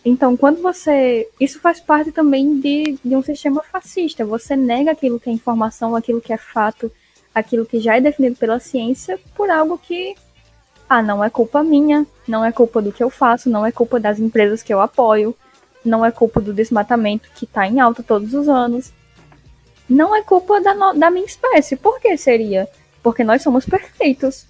Então, 0.08 0.36
quando 0.36 0.62
você. 0.62 1.28
Isso 1.40 1.58
faz 1.58 1.80
parte 1.80 2.12
também 2.12 2.60
de, 2.60 2.96
de 3.04 3.16
um 3.16 3.22
sistema 3.24 3.60
fascista. 3.60 4.24
Você 4.24 4.54
nega 4.54 4.92
aquilo 4.92 5.18
que 5.18 5.28
é 5.28 5.32
informação, 5.32 5.96
aquilo 5.96 6.20
que 6.20 6.32
é 6.32 6.36
fato, 6.36 6.92
aquilo 7.34 7.66
que 7.66 7.80
já 7.80 7.96
é 7.96 8.00
definido 8.00 8.36
pela 8.36 8.60
ciência, 8.60 9.18
por 9.34 9.50
algo 9.50 9.76
que. 9.76 10.14
Ah, 10.88 11.02
não 11.02 11.24
é 11.24 11.28
culpa 11.28 11.64
minha, 11.64 12.06
não 12.28 12.44
é 12.44 12.52
culpa 12.52 12.80
do 12.80 12.92
que 12.92 13.02
eu 13.02 13.10
faço, 13.10 13.50
não 13.50 13.66
é 13.66 13.72
culpa 13.72 13.98
das 13.98 14.20
empresas 14.20 14.62
que 14.62 14.72
eu 14.72 14.80
apoio, 14.80 15.34
não 15.84 16.06
é 16.06 16.12
culpa 16.12 16.40
do 16.40 16.54
desmatamento 16.54 17.28
que 17.34 17.44
está 17.44 17.66
em 17.66 17.80
alta 17.80 18.00
todos 18.00 18.32
os 18.32 18.48
anos. 18.48 18.92
Não 19.90 20.14
é 20.14 20.22
culpa 20.22 20.60
da, 20.60 20.72
no... 20.72 20.94
da 20.94 21.10
minha 21.10 21.26
espécie. 21.26 21.74
Por 21.74 21.98
que 21.98 22.16
seria? 22.16 22.68
Porque 23.02 23.24
nós 23.24 23.42
somos 23.42 23.66
perfeitos. 23.66 24.46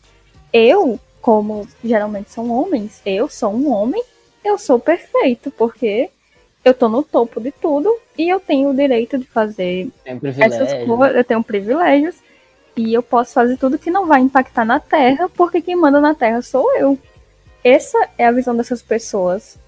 Eu, 0.53 1.01
como 1.23 1.67
geralmente 1.83 2.31
são 2.31 2.51
homens, 2.51 3.01
eu 3.07 3.27
sou 3.31 3.55
um 3.55 3.73
homem 3.73 4.05
eu 4.47 4.59
sou 4.59 4.79
perfeito, 4.79 5.51
porque 5.51 6.11
eu 6.65 6.75
tô 6.75 6.89
no 6.89 7.03
topo 7.03 7.41
de 7.41 7.53
tudo 7.53 7.95
e 8.19 8.29
eu 8.29 8.41
tenho 8.41 8.71
o 8.71 8.75
direito 8.75 9.19
de 9.19 9.25
fazer 9.25 9.89
essas 10.05 10.73
coisas, 10.85 11.17
eu 11.17 11.25
tenho 11.25 11.43
privilégios 11.43 12.17
e 12.77 12.93
eu 12.93 13.03
posso 13.03 13.33
fazer 13.33 13.57
tudo 13.57 13.79
que 13.79 13.91
não 13.91 14.07
vai 14.07 14.21
impactar 14.21 14.65
na 14.65 14.79
Terra, 14.79 15.29
porque 15.31 15.63
quem 15.63 15.77
manda 15.77 16.01
na 16.01 16.15
Terra 16.15 16.43
sou 16.43 16.77
eu. 16.77 16.99
Essa 17.65 18.09
é 18.19 18.27
a 18.27 18.33
visão 18.33 18.57
dessas 18.57 18.83
pessoas. 18.83 19.59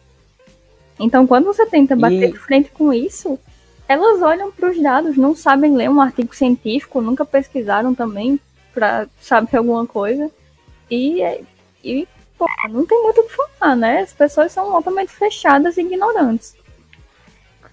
Então, 1.00 1.26
quando 1.26 1.46
você 1.46 1.64
tenta 1.66 1.96
bater 1.96 2.28
e... 2.28 2.32
de 2.32 2.38
frente 2.38 2.70
com 2.70 2.92
isso, 2.92 3.38
elas 3.88 4.20
olham 4.20 4.52
para 4.52 4.70
os 4.70 4.80
dados, 4.80 5.16
não 5.16 5.34
sabem 5.34 5.74
ler 5.74 5.88
um 5.88 6.00
artigo 6.00 6.34
científico, 6.34 7.00
nunca 7.00 7.24
pesquisaram 7.24 7.94
também 7.94 8.38
para 8.74 9.08
saber 9.20 9.56
alguma 9.56 9.86
coisa 9.86 10.30
e, 10.90 11.20
e 11.82 12.06
pô, 12.06 12.17
não 12.68 12.86
tem 12.86 13.02
muito 13.02 13.20
o 13.20 13.24
que 13.24 13.34
falar, 13.34 13.76
né? 13.76 14.00
As 14.00 14.12
pessoas 14.12 14.52
são 14.52 14.74
altamente 14.74 15.12
fechadas 15.12 15.76
e 15.76 15.80
ignorantes. 15.80 16.56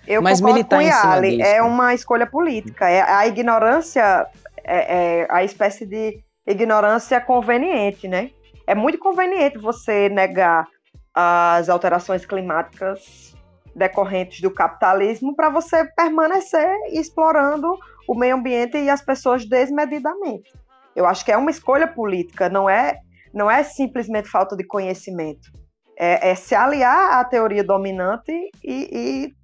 Eu 0.08 0.22
Mas 0.22 0.40
concordo 0.40 0.66
com 0.66 0.82
Yali, 0.82 1.42
é 1.42 1.62
uma 1.62 1.94
escolha 1.94 2.28
política. 2.28 2.88
É, 2.88 3.02
a 3.02 3.26
ignorância 3.28 4.28
é, 4.64 5.22
é 5.22 5.28
a 5.30 5.44
espécie 5.44 5.86
de 5.86 6.20
ignorância 6.46 7.20
conveniente, 7.20 8.08
né? 8.08 8.32
É 8.68 8.76
muito 8.76 8.98
conveniente 8.98 9.58
você 9.58 10.10
negar 10.10 10.68
as 11.14 11.70
alterações 11.70 12.26
climáticas 12.26 13.34
decorrentes 13.76 14.42
do 14.42 14.52
capitalismo 14.52 15.36
para 15.36 15.50
você 15.50 15.86
permanecer 15.96 16.70
explorando 16.92 17.78
o 18.08 18.16
meio 18.16 18.36
ambiente 18.36 18.78
e 18.78 18.90
as 18.90 19.02
pessoas 19.02 19.46
desmedidamente. 19.46 20.54
Eu 20.96 21.06
acho 21.06 21.26
que 21.26 21.32
é 21.32 21.38
uma 21.38 21.52
escolha 21.52 21.88
política, 21.88 22.48
não 22.48 22.70
é 22.70 23.00
não 23.36 23.52
é 23.52 23.64
simplesmente 23.64 24.30
falta 24.30 24.56
de 24.56 24.64
conhecimento. 24.64 25.52
É, 25.98 26.32
é 26.32 26.36
se 26.36 26.56
aliar 26.56 27.20
à 27.20 27.26
teoria 27.26 27.64
dominante 27.64 28.32
e, 28.64 28.90
e 28.92 29.36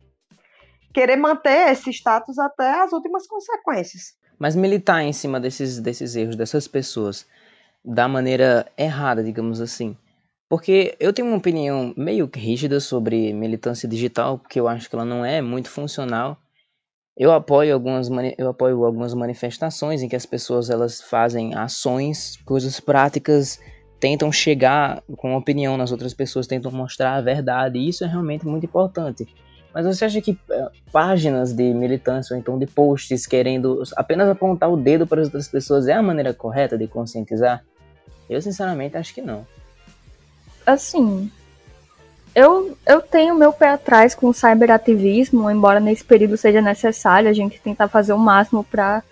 querer 0.93 1.17
manter 1.17 1.71
esse 1.71 1.89
status 1.91 2.39
até 2.39 2.81
as 2.81 2.93
últimas 2.93 3.27
consequências. 3.27 4.15
Mas 4.39 4.55
militar 4.55 5.03
em 5.03 5.13
cima 5.13 5.39
desses, 5.39 5.79
desses 5.79 6.15
erros 6.15 6.35
dessas 6.37 6.67
pessoas 6.67 7.27
da 7.83 8.07
maneira 8.07 8.65
errada, 8.77 9.23
digamos 9.23 9.59
assim. 9.59 9.97
Porque 10.49 10.95
eu 10.99 11.13
tenho 11.13 11.27
uma 11.27 11.37
opinião 11.37 11.93
meio 11.95 12.29
rígida 12.33 12.79
sobre 12.79 13.33
militância 13.33 13.87
digital, 13.87 14.37
porque 14.37 14.59
eu 14.59 14.67
acho 14.67 14.89
que 14.89 14.95
ela 14.95 15.05
não 15.05 15.23
é 15.23 15.41
muito 15.41 15.69
funcional. 15.69 16.37
Eu 17.17 17.31
apoio 17.31 17.73
algumas, 17.73 18.09
eu 18.37 18.49
apoio 18.49 18.83
algumas 18.83 19.13
manifestações 19.13 20.01
em 20.01 20.09
que 20.09 20.15
as 20.15 20.25
pessoas 20.25 20.69
elas 20.69 21.01
fazem 21.01 21.53
ações, 21.55 22.37
coisas 22.45 22.79
práticas 22.79 23.59
tentam 24.01 24.31
chegar 24.31 25.03
com 25.15 25.35
opinião 25.35 25.77
nas 25.77 25.91
outras 25.91 26.11
pessoas, 26.11 26.47
tentam 26.47 26.71
mostrar 26.71 27.13
a 27.13 27.21
verdade, 27.21 27.77
e 27.77 27.87
isso 27.87 28.03
é 28.03 28.07
realmente 28.07 28.47
muito 28.47 28.65
importante. 28.65 29.27
Mas 29.71 29.85
você 29.85 30.03
acha 30.03 30.19
que 30.19 30.31
uh, 30.31 30.71
páginas 30.91 31.53
de 31.53 31.71
militância 31.71 32.33
ou 32.33 32.39
então 32.39 32.57
de 32.57 32.65
posts 32.65 33.27
querendo 33.27 33.83
apenas 33.95 34.27
apontar 34.27 34.69
o 34.69 34.75
dedo 34.75 35.05
para 35.05 35.21
as 35.21 35.27
outras 35.27 35.47
pessoas 35.47 35.87
é 35.87 35.93
a 35.93 36.01
maneira 36.01 36.33
correta 36.33 36.77
de 36.77 36.87
conscientizar? 36.87 37.63
Eu 38.27 38.41
sinceramente 38.41 38.97
acho 38.97 39.13
que 39.13 39.21
não. 39.21 39.45
Assim, 40.65 41.31
eu, 42.33 42.75
eu 42.87 43.01
tenho 43.01 43.35
meu 43.35 43.53
pé 43.53 43.69
atrás 43.69 44.15
com 44.15 44.27
o 44.27 44.33
cyberativismo, 44.33 45.49
embora 45.49 45.79
nesse 45.79 46.03
período 46.03 46.35
seja 46.37 46.59
necessário 46.59 47.29
a 47.29 47.33
gente 47.33 47.61
tentar 47.61 47.87
fazer 47.87 48.13
o 48.13 48.17
máximo 48.17 48.63
para 48.63 49.03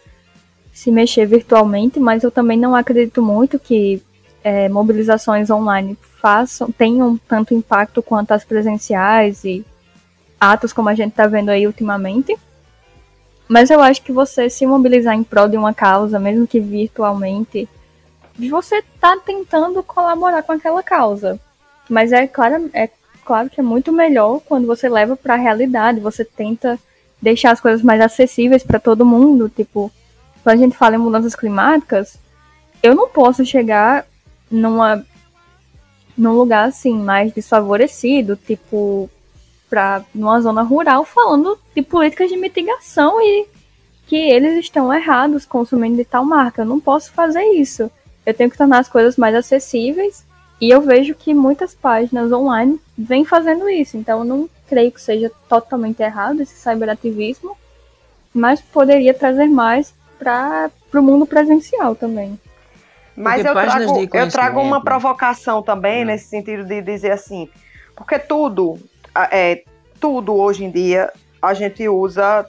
se 0.73 0.91
mexer 0.91 1.25
virtualmente, 1.25 1.99
mas 1.99 2.23
eu 2.23 2.31
também 2.31 2.57
não 2.57 2.75
acredito 2.75 3.21
muito 3.21 3.59
que 3.59 4.01
é, 4.49 4.67
mobilizações 4.67 5.51
online 5.51 5.95
façam, 6.19 6.71
tenham 6.71 7.15
tanto 7.27 7.53
impacto 7.53 8.01
quanto 8.01 8.31
as 8.31 8.43
presenciais 8.43 9.43
e 9.43 9.63
atos 10.39 10.73
como 10.73 10.89
a 10.89 10.95
gente 10.95 11.11
está 11.11 11.27
vendo 11.27 11.49
aí 11.49 11.67
ultimamente. 11.67 12.35
Mas 13.47 13.69
eu 13.69 13.79
acho 13.79 14.01
que 14.01 14.11
você 14.11 14.49
se 14.49 14.65
mobilizar 14.65 15.13
em 15.13 15.23
prol 15.23 15.47
de 15.47 15.55
uma 15.55 15.71
causa, 15.71 16.19
mesmo 16.19 16.47
que 16.47 16.59
virtualmente, 16.59 17.69
você 18.49 18.77
está 18.77 19.17
tentando 19.17 19.83
colaborar 19.83 20.41
com 20.41 20.53
aquela 20.53 20.81
causa. 20.81 21.39
Mas 21.87 22.11
é 22.11 22.25
claro, 22.25 22.71
é 22.73 22.89
claro 23.23 23.49
que 23.49 23.59
é 23.59 23.63
muito 23.63 23.91
melhor 23.91 24.39
quando 24.41 24.65
você 24.65 24.89
leva 24.89 25.15
para 25.15 25.35
a 25.35 25.37
realidade, 25.37 25.99
você 25.99 26.25
tenta 26.25 26.79
deixar 27.21 27.51
as 27.51 27.61
coisas 27.61 27.83
mais 27.83 28.01
acessíveis 28.01 28.63
para 28.63 28.79
todo 28.79 29.05
mundo. 29.05 29.47
Tipo, 29.47 29.91
quando 30.43 30.55
a 30.55 30.59
gente 30.59 30.77
fala 30.77 30.95
em 30.95 30.99
mudanças 30.99 31.35
climáticas, 31.35 32.17
eu 32.81 32.95
não 32.95 33.09
posso 33.09 33.45
chegar 33.45 34.05
numa 34.49 35.05
num 36.17 36.33
lugar 36.33 36.67
assim 36.67 36.97
mais 36.97 37.31
desfavorecido, 37.31 38.35
tipo 38.35 39.09
para 39.69 40.03
numa 40.13 40.41
zona 40.41 40.63
rural, 40.63 41.05
falando 41.05 41.57
de 41.75 41.81
políticas 41.81 42.29
de 42.29 42.35
mitigação 42.35 43.21
e 43.21 43.47
que 44.07 44.15
eles 44.15 44.57
estão 44.57 44.91
errados 44.93 45.45
consumindo 45.45 45.95
de 45.95 46.03
tal 46.03 46.25
marca. 46.25 46.63
Eu 46.63 46.65
não 46.65 46.79
posso 46.79 47.11
fazer 47.11 47.43
isso. 47.53 47.89
Eu 48.25 48.33
tenho 48.33 48.49
que 48.49 48.57
tornar 48.57 48.79
as 48.79 48.89
coisas 48.89 49.15
mais 49.15 49.35
acessíveis 49.35 50.25
e 50.59 50.69
eu 50.69 50.81
vejo 50.81 51.15
que 51.15 51.33
muitas 51.33 51.73
páginas 51.73 52.31
online 52.31 52.79
vêm 52.97 53.23
fazendo 53.23 53.69
isso. 53.69 53.95
Então 53.95 54.19
eu 54.19 54.25
não 54.25 54.49
creio 54.67 54.91
que 54.91 55.01
seja 55.01 55.31
totalmente 55.47 56.01
errado 56.01 56.41
esse 56.41 56.55
cyberativismo, 56.55 57.55
mas 58.33 58.59
poderia 58.59 59.13
trazer 59.13 59.47
mais 59.47 59.93
para 60.17 60.69
o 60.93 61.01
mundo 61.01 61.25
presencial 61.25 61.95
também. 61.95 62.37
Mas 63.19 63.43
eu 63.43 63.53
trago, 63.53 64.09
eu 64.13 64.29
trago 64.29 64.61
uma 64.61 64.81
provocação 64.81 65.61
também, 65.61 66.03
hum. 66.03 66.07
nesse 66.07 66.29
sentido 66.29 66.63
de 66.63 66.81
dizer 66.81 67.11
assim, 67.11 67.49
porque 67.95 68.17
tudo, 68.17 68.79
é, 69.29 69.63
tudo 69.99 70.33
hoje 70.33 70.63
em 70.63 70.71
dia 70.71 71.11
a 71.41 71.53
gente 71.53 71.87
usa 71.87 72.45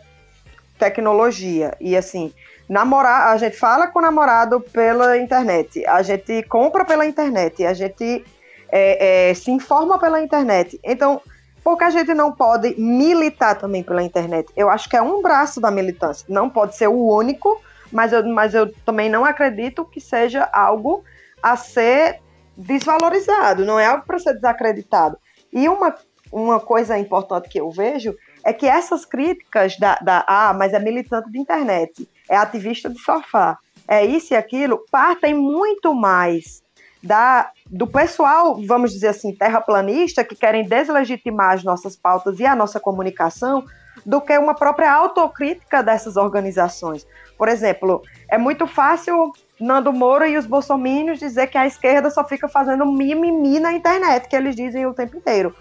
tecnologia. 0.78 1.74
E 1.80 1.96
assim, 1.96 2.32
namorar, 2.68 3.32
a 3.32 3.36
gente 3.36 3.56
fala 3.56 3.88
com 3.88 3.98
o 3.98 4.02
namorado 4.02 4.60
pela 4.60 5.18
internet, 5.18 5.84
a 5.86 6.02
gente 6.02 6.42
compra 6.44 6.84
pela 6.84 7.04
internet, 7.04 7.66
a 7.66 7.74
gente 7.74 8.24
é, 8.70 9.30
é, 9.30 9.34
se 9.34 9.50
informa 9.50 9.98
pela 9.98 10.22
internet. 10.22 10.78
Então, 10.84 11.20
por 11.64 11.76
que 11.76 11.84
a 11.84 11.90
gente 11.90 12.14
não 12.14 12.30
pode 12.30 12.80
militar 12.80 13.56
também 13.56 13.82
pela 13.82 14.02
internet? 14.02 14.48
Eu 14.56 14.70
acho 14.70 14.88
que 14.88 14.96
é 14.96 15.02
um 15.02 15.20
braço 15.20 15.60
da 15.60 15.70
militância. 15.70 16.24
Não 16.28 16.48
pode 16.48 16.76
ser 16.76 16.88
o 16.88 17.12
único, 17.12 17.60
mas 17.90 18.12
eu, 18.12 18.26
mas 18.28 18.54
eu 18.54 18.72
também 18.84 19.08
não 19.08 19.24
acredito 19.24 19.84
que 19.84 20.00
seja 20.00 20.48
algo 20.52 21.04
a 21.42 21.56
ser 21.56 22.20
desvalorizado, 22.56 23.64
não 23.64 23.78
é 23.78 23.86
algo 23.86 24.04
para 24.04 24.18
ser 24.18 24.34
desacreditado. 24.34 25.16
E 25.52 25.68
uma, 25.68 25.94
uma 26.30 26.60
coisa 26.60 26.98
importante 26.98 27.48
que 27.48 27.60
eu 27.60 27.70
vejo 27.70 28.14
é 28.44 28.52
que 28.52 28.66
essas 28.66 29.04
críticas 29.04 29.76
da, 29.78 29.96
da 29.96 30.24
ah, 30.26 30.52
mas 30.52 30.72
é 30.72 30.78
militante 30.78 31.30
de 31.30 31.38
internet, 31.38 32.08
é 32.28 32.36
ativista 32.36 32.88
de 32.88 32.98
sofá, 32.98 33.58
é 33.88 34.04
isso 34.04 34.34
e 34.34 34.36
aquilo, 34.36 34.84
partem 34.90 35.34
muito 35.34 35.94
mais 35.94 36.62
da, 37.02 37.50
do 37.66 37.86
pessoal, 37.86 38.60
vamos 38.66 38.92
dizer 38.92 39.08
assim, 39.08 39.34
terraplanista, 39.34 40.22
que 40.22 40.36
querem 40.36 40.64
deslegitimar 40.64 41.54
as 41.54 41.64
nossas 41.64 41.96
pautas 41.96 42.38
e 42.38 42.46
a 42.46 42.54
nossa 42.54 42.78
comunicação, 42.78 43.64
do 44.04 44.20
que 44.20 44.36
uma 44.38 44.54
própria 44.54 44.92
autocrítica 44.92 45.82
dessas 45.82 46.16
organizações. 46.16 47.06
Por 47.40 47.48
exemplo, 47.48 48.02
é 48.28 48.36
muito 48.36 48.66
fácil 48.66 49.32
Nando 49.58 49.94
Moura 49.94 50.28
e 50.28 50.36
os 50.36 50.44
bolsomínios 50.44 51.18
dizer 51.18 51.46
que 51.46 51.56
a 51.56 51.66
esquerda 51.66 52.10
só 52.10 52.22
fica 52.22 52.46
fazendo 52.46 52.84
mimimi 52.84 53.58
na 53.58 53.72
internet, 53.72 54.28
que 54.28 54.36
eles 54.36 54.54
dizem 54.54 54.84
o 54.84 54.92
tempo 54.92 55.16
inteiro. 55.16 55.56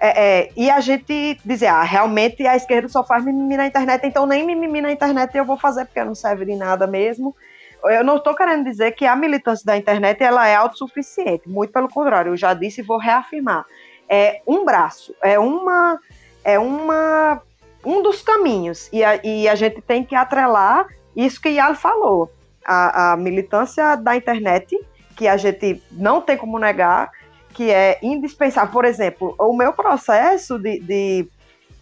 É, 0.00 0.44
é, 0.44 0.50
e 0.56 0.70
a 0.70 0.80
gente 0.80 1.38
dizer, 1.44 1.66
ah, 1.66 1.82
realmente 1.82 2.46
a 2.46 2.56
esquerda 2.56 2.88
só 2.88 3.04
faz 3.04 3.22
mimimi 3.22 3.54
na 3.54 3.66
internet, 3.66 4.06
então 4.06 4.24
nem 4.24 4.46
mimimi 4.46 4.80
na 4.80 4.90
internet 4.90 5.36
eu 5.36 5.44
vou 5.44 5.58
fazer 5.58 5.84
porque 5.84 6.02
não 6.02 6.14
serve 6.14 6.46
de 6.46 6.56
nada 6.56 6.86
mesmo. 6.86 7.36
Eu 7.84 8.02
não 8.02 8.16
estou 8.16 8.34
querendo 8.34 8.64
dizer 8.64 8.92
que 8.92 9.04
a 9.04 9.14
militância 9.14 9.66
da 9.66 9.76
internet 9.76 10.22
ela 10.24 10.48
é 10.48 10.54
autossuficiente, 10.54 11.46
muito 11.46 11.70
pelo 11.70 11.90
contrário, 11.90 12.32
eu 12.32 12.36
já 12.38 12.54
disse 12.54 12.80
e 12.80 12.84
vou 12.84 12.96
reafirmar. 12.96 13.66
É 14.08 14.40
um 14.46 14.64
braço, 14.64 15.14
é 15.22 15.38
uma, 15.38 16.00
é 16.42 16.58
uma 16.58 17.42
um 17.84 18.02
dos 18.02 18.22
caminhos. 18.22 18.88
E 18.92 19.02
a, 19.04 19.20
e 19.24 19.48
a 19.48 19.54
gente 19.54 19.80
tem 19.80 20.04
que 20.04 20.14
atrelar 20.14 20.86
isso 21.14 21.40
que 21.40 21.50
Yali 21.50 21.76
falou. 21.76 22.30
A, 22.64 23.12
a 23.12 23.16
militância 23.16 23.96
da 23.96 24.16
internet, 24.16 24.78
que 25.16 25.28
a 25.28 25.36
gente 25.36 25.82
não 25.92 26.20
tem 26.20 26.36
como 26.36 26.58
negar, 26.58 27.10
que 27.50 27.70
é 27.70 27.98
indispensável. 28.02 28.72
Por 28.72 28.84
exemplo, 28.84 29.34
o 29.38 29.56
meu 29.56 29.72
processo 29.72 30.58
de, 30.58 30.80
de, 30.80 31.28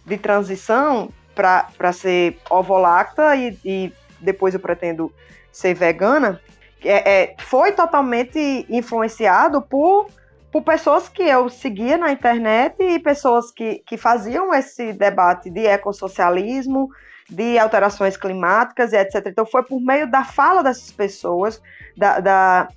de 0.05 0.17
transição 0.17 1.09
para 1.33 1.91
ser 1.91 2.37
ovolacta 2.49 3.35
e, 3.35 3.57
e 3.65 3.93
depois 4.19 4.53
eu 4.53 4.59
pretendo 4.59 5.11
ser 5.51 5.73
vegana, 5.73 6.39
é, 6.83 7.23
é, 7.23 7.35
foi 7.39 7.71
totalmente 7.71 8.65
influenciado 8.69 9.61
por, 9.61 10.07
por 10.53 10.61
pessoas 10.61 11.09
que 11.09 11.23
eu 11.23 11.49
seguia 11.49 11.97
na 11.97 12.11
internet 12.11 12.75
e 12.79 12.99
pessoas 12.99 13.49
que, 13.49 13.81
que 13.87 13.97
faziam 13.97 14.53
esse 14.53 14.93
debate 14.93 15.49
de 15.49 15.65
ecossocialismo, 15.65 16.89
de 17.27 17.57
alterações 17.57 18.15
climáticas 18.15 18.93
e 18.93 18.97
etc. 18.97 19.25
Então 19.25 19.47
foi 19.47 19.63
por 19.63 19.81
meio 19.81 20.09
da 20.09 20.23
fala 20.23 20.61
dessas 20.61 20.91
pessoas, 20.91 21.59
da, 21.97 22.19
da, 22.19 22.67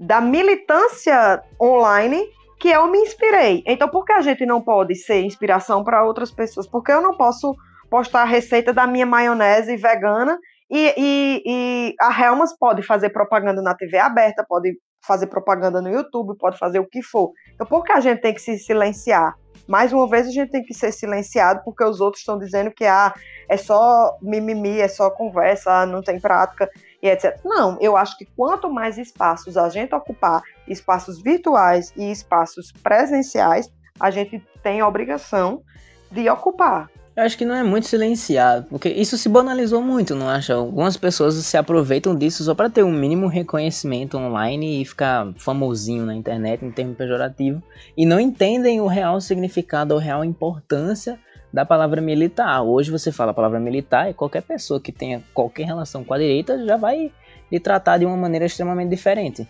da 0.00 0.22
militância 0.22 1.42
online 1.60 2.18
que 2.58 2.70
eu 2.70 2.90
me 2.90 2.96
inspirei. 3.00 3.62
Então 3.66 3.90
por 3.90 4.06
que 4.06 4.12
a 4.12 4.22
gente 4.22 4.46
não 4.46 4.62
pode 4.62 4.94
ser 4.94 5.20
inspiração 5.20 5.84
para 5.84 6.02
outras 6.02 6.30
pessoas? 6.30 6.66
Porque 6.66 6.90
eu 6.90 7.02
não 7.02 7.14
posso 7.14 7.54
postar 7.90 8.22
a 8.22 8.24
receita 8.24 8.72
da 8.72 8.86
minha 8.86 9.04
maionese 9.04 9.76
vegana 9.76 10.38
e, 10.70 10.94
e, 10.96 11.42
e 11.44 11.94
a 12.00 12.24
Helmas 12.24 12.56
pode 12.58 12.82
fazer 12.82 13.10
propaganda 13.10 13.60
na 13.60 13.74
TV 13.74 13.98
aberta, 13.98 14.46
pode 14.48 14.72
fazer 15.06 15.26
propaganda 15.28 15.80
no 15.80 15.88
YouTube, 15.88 16.36
pode 16.36 16.58
fazer 16.58 16.78
o 16.78 16.86
que 16.86 17.02
for. 17.02 17.32
Então 17.54 17.66
a 17.90 18.00
gente 18.00 18.20
tem 18.20 18.34
que 18.34 18.40
se 18.40 18.58
silenciar? 18.58 19.34
Mais 19.66 19.92
uma 19.92 20.08
vez 20.08 20.26
a 20.28 20.30
gente 20.30 20.50
tem 20.50 20.62
que 20.62 20.72
ser 20.72 20.92
silenciado 20.92 21.62
porque 21.64 21.82
os 21.82 22.00
outros 22.00 22.20
estão 22.20 22.38
dizendo 22.38 22.70
que 22.70 22.84
ah, 22.84 23.12
é 23.48 23.56
só 23.56 24.16
mimimi, 24.22 24.80
é 24.80 24.88
só 24.88 25.10
conversa, 25.10 25.72
ah, 25.72 25.86
não 25.86 26.02
tem 26.02 26.20
prática 26.20 26.70
e 27.02 27.08
etc. 27.08 27.40
Não, 27.44 27.76
eu 27.80 27.96
acho 27.96 28.16
que 28.16 28.26
quanto 28.36 28.70
mais 28.70 28.96
espaços 28.96 29.56
a 29.56 29.68
gente 29.68 29.94
ocupar, 29.94 30.40
espaços 30.68 31.20
virtuais 31.20 31.92
e 31.96 32.10
espaços 32.10 32.70
presenciais, 32.70 33.68
a 33.98 34.10
gente 34.10 34.40
tem 34.62 34.80
a 34.80 34.86
obrigação 34.86 35.62
de 36.10 36.28
ocupar. 36.28 36.88
Eu 37.16 37.24
acho 37.24 37.38
que 37.38 37.46
não 37.46 37.54
é 37.54 37.62
muito 37.62 37.86
silenciado, 37.86 38.66
porque 38.68 38.90
isso 38.90 39.16
se 39.16 39.26
banalizou 39.26 39.80
muito, 39.80 40.14
não 40.14 40.28
acha? 40.28 40.52
Algumas 40.52 40.98
pessoas 40.98 41.34
se 41.34 41.56
aproveitam 41.56 42.14
disso 42.14 42.44
só 42.44 42.54
para 42.54 42.68
ter 42.68 42.82
um 42.82 42.92
mínimo 42.92 43.26
reconhecimento 43.26 44.18
online 44.18 44.82
e 44.82 44.84
ficar 44.84 45.32
famosinho 45.38 46.04
na 46.04 46.14
internet 46.14 46.62
em 46.62 46.70
termo 46.70 46.94
pejorativo 46.94 47.62
e 47.96 48.04
não 48.04 48.20
entendem 48.20 48.82
o 48.82 48.86
real 48.86 49.18
significado 49.18 49.94
ou 49.94 49.98
real 49.98 50.22
importância 50.22 51.18
da 51.50 51.64
palavra 51.64 52.02
militar. 52.02 52.62
Hoje 52.62 52.90
você 52.90 53.10
fala 53.10 53.30
a 53.30 53.34
palavra 53.34 53.58
militar 53.58 54.10
e 54.10 54.14
qualquer 54.14 54.42
pessoa 54.42 54.78
que 54.78 54.92
tenha 54.92 55.22
qualquer 55.32 55.64
relação 55.64 56.04
com 56.04 56.12
a 56.12 56.18
direita 56.18 56.66
já 56.66 56.76
vai 56.76 57.10
lhe 57.50 57.58
tratar 57.58 57.96
de 57.96 58.04
uma 58.04 58.16
maneira 58.16 58.44
extremamente 58.44 58.90
diferente. 58.90 59.48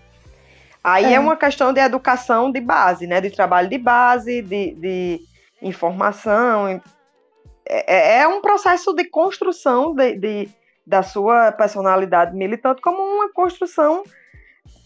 Aí 0.85 1.07
é, 1.07 1.15
é 1.15 1.19
uma 1.19 1.37
questão 1.37 1.73
de 1.73 1.81
educação 1.81 2.53
de 2.53 2.61
base, 2.61 3.09
né? 3.09 3.21
De 3.21 3.31
trabalho 3.31 3.69
de 3.69 3.77
base, 3.77 4.41
de, 4.41 4.73
de 4.75 5.21
informação, 5.61 6.81
é, 7.69 8.19
é, 8.19 8.19
é 8.21 8.29
um 8.29 8.41
processo 8.41 8.95
de 8.95 9.05
construção 9.05 9.95
de, 9.95 10.17
de, 10.17 10.49
da 10.87 11.03
sua 11.03 11.53
personalidade 11.53 12.37
militante 12.37 12.81
como 12.81 12.99
uma 12.99 13.33
construção 13.33 14.03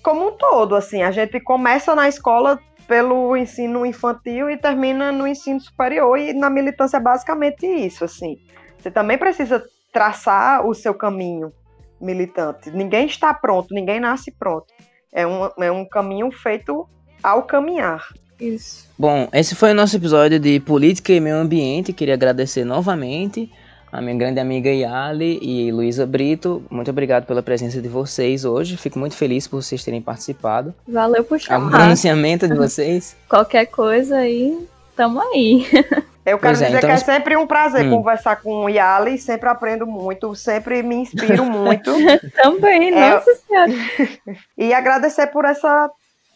como 0.02 0.28
um 0.28 0.32
todo, 0.32 0.74
assim, 0.74 1.02
a 1.02 1.10
gente 1.10 1.38
começa 1.40 1.94
na 1.94 2.08
escola 2.08 2.58
pelo 2.88 3.36
ensino 3.36 3.84
infantil 3.84 4.50
e 4.50 4.56
termina 4.56 5.12
no 5.12 5.26
ensino 5.26 5.60
superior 5.60 6.18
e 6.18 6.32
na 6.32 6.50
militância 6.50 6.96
é 6.96 7.00
basicamente 7.00 7.66
isso, 7.66 8.04
assim. 8.04 8.38
Você 8.78 8.90
também 8.90 9.18
precisa 9.18 9.62
traçar 9.92 10.66
o 10.66 10.74
seu 10.74 10.94
caminho 10.94 11.52
militante. 12.00 12.70
Ninguém 12.70 13.06
está 13.06 13.32
pronto, 13.34 13.74
ninguém 13.74 14.00
nasce 14.00 14.32
pronto. 14.32 14.66
É 15.12 15.26
um, 15.26 15.50
é 15.58 15.70
um 15.70 15.84
caminho 15.86 16.30
feito 16.32 16.88
ao 17.22 17.42
caminhar. 17.42 18.08
Isso. 18.40 18.88
Bom, 18.98 19.28
esse 19.32 19.54
foi 19.54 19.72
o 19.72 19.74
nosso 19.74 19.96
episódio 19.96 20.38
de 20.38 20.60
Política 20.60 21.12
e 21.12 21.20
Meio 21.20 21.36
Ambiente. 21.36 21.92
Queria 21.92 22.14
agradecer 22.14 22.64
novamente 22.64 23.50
a 23.92 24.00
minha 24.00 24.16
grande 24.16 24.38
amiga 24.40 24.70
Yali 24.70 25.38
e 25.42 25.72
Luísa 25.72 26.06
Brito. 26.06 26.62
Muito 26.70 26.90
obrigado 26.90 27.26
pela 27.26 27.42
presença 27.42 27.80
de 27.80 27.88
vocês 27.88 28.44
hoje. 28.44 28.76
Fico 28.76 28.98
muito 28.98 29.16
feliz 29.16 29.48
por 29.48 29.62
vocês 29.62 29.84
terem 29.84 30.00
participado. 30.00 30.74
Valeu 30.86 31.24
por 31.24 31.38
chamar. 31.40 31.66
O 31.66 31.70
pronunciamento 31.70 32.46
de 32.46 32.54
vocês. 32.54 33.16
Qualquer 33.28 33.66
coisa 33.66 34.18
aí, 34.18 34.66
tamo 34.96 35.20
aí. 35.20 35.66
Eu 36.24 36.38
quero 36.38 36.50
é, 36.50 36.52
dizer 36.52 36.68
então... 36.68 36.80
que 36.80 36.86
é 36.86 36.96
sempre 36.98 37.36
um 37.36 37.46
prazer 37.46 37.86
hum. 37.86 37.90
conversar 37.90 38.36
com 38.36 38.64
o 38.64 38.68
Yali, 38.68 39.18
sempre 39.18 39.48
aprendo 39.48 39.86
muito, 39.86 40.34
sempre 40.36 40.82
me 40.82 40.96
inspiro 40.96 41.44
muito. 41.48 41.92
Também, 42.42 42.92
é... 42.92 43.10
nossa 43.10 43.34
senhora. 43.34 43.72
e 44.56 44.72
agradecer 44.72 45.28
por 45.28 45.44
essa 45.44 45.90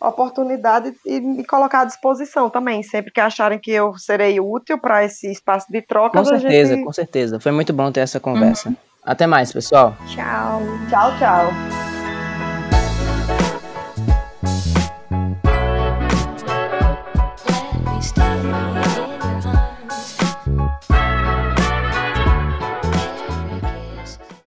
oportunidade 0.09 0.93
e 1.05 1.21
me 1.21 1.45
colocar 1.45 1.81
à 1.81 1.85
disposição 1.85 2.51
também, 2.51 2.83
sempre 2.83 3.13
que 3.13 3.21
acharem 3.21 3.59
que 3.59 3.71
eu 3.71 3.97
serei 3.97 4.41
útil 4.41 4.79
para 4.79 5.05
esse 5.05 5.31
espaço 5.31 5.67
de 5.71 5.83
troca. 5.83 6.19
Com 6.19 6.25
certeza, 6.25 6.75
gente... 6.75 6.85
com 6.85 6.93
certeza. 6.93 7.41
Foi 7.41 7.53
muito 7.53 7.73
bom 7.73 7.91
ter 7.91 8.01
essa 8.01 8.21
conversa. 8.21 8.69
Uhum. 8.69 8.77
Até 9.05 9.27
mais, 9.27 9.53
pessoal. 9.53 9.95
Tchau. 10.07 10.63
Tchau, 10.89 11.19
tchau. 11.19 11.94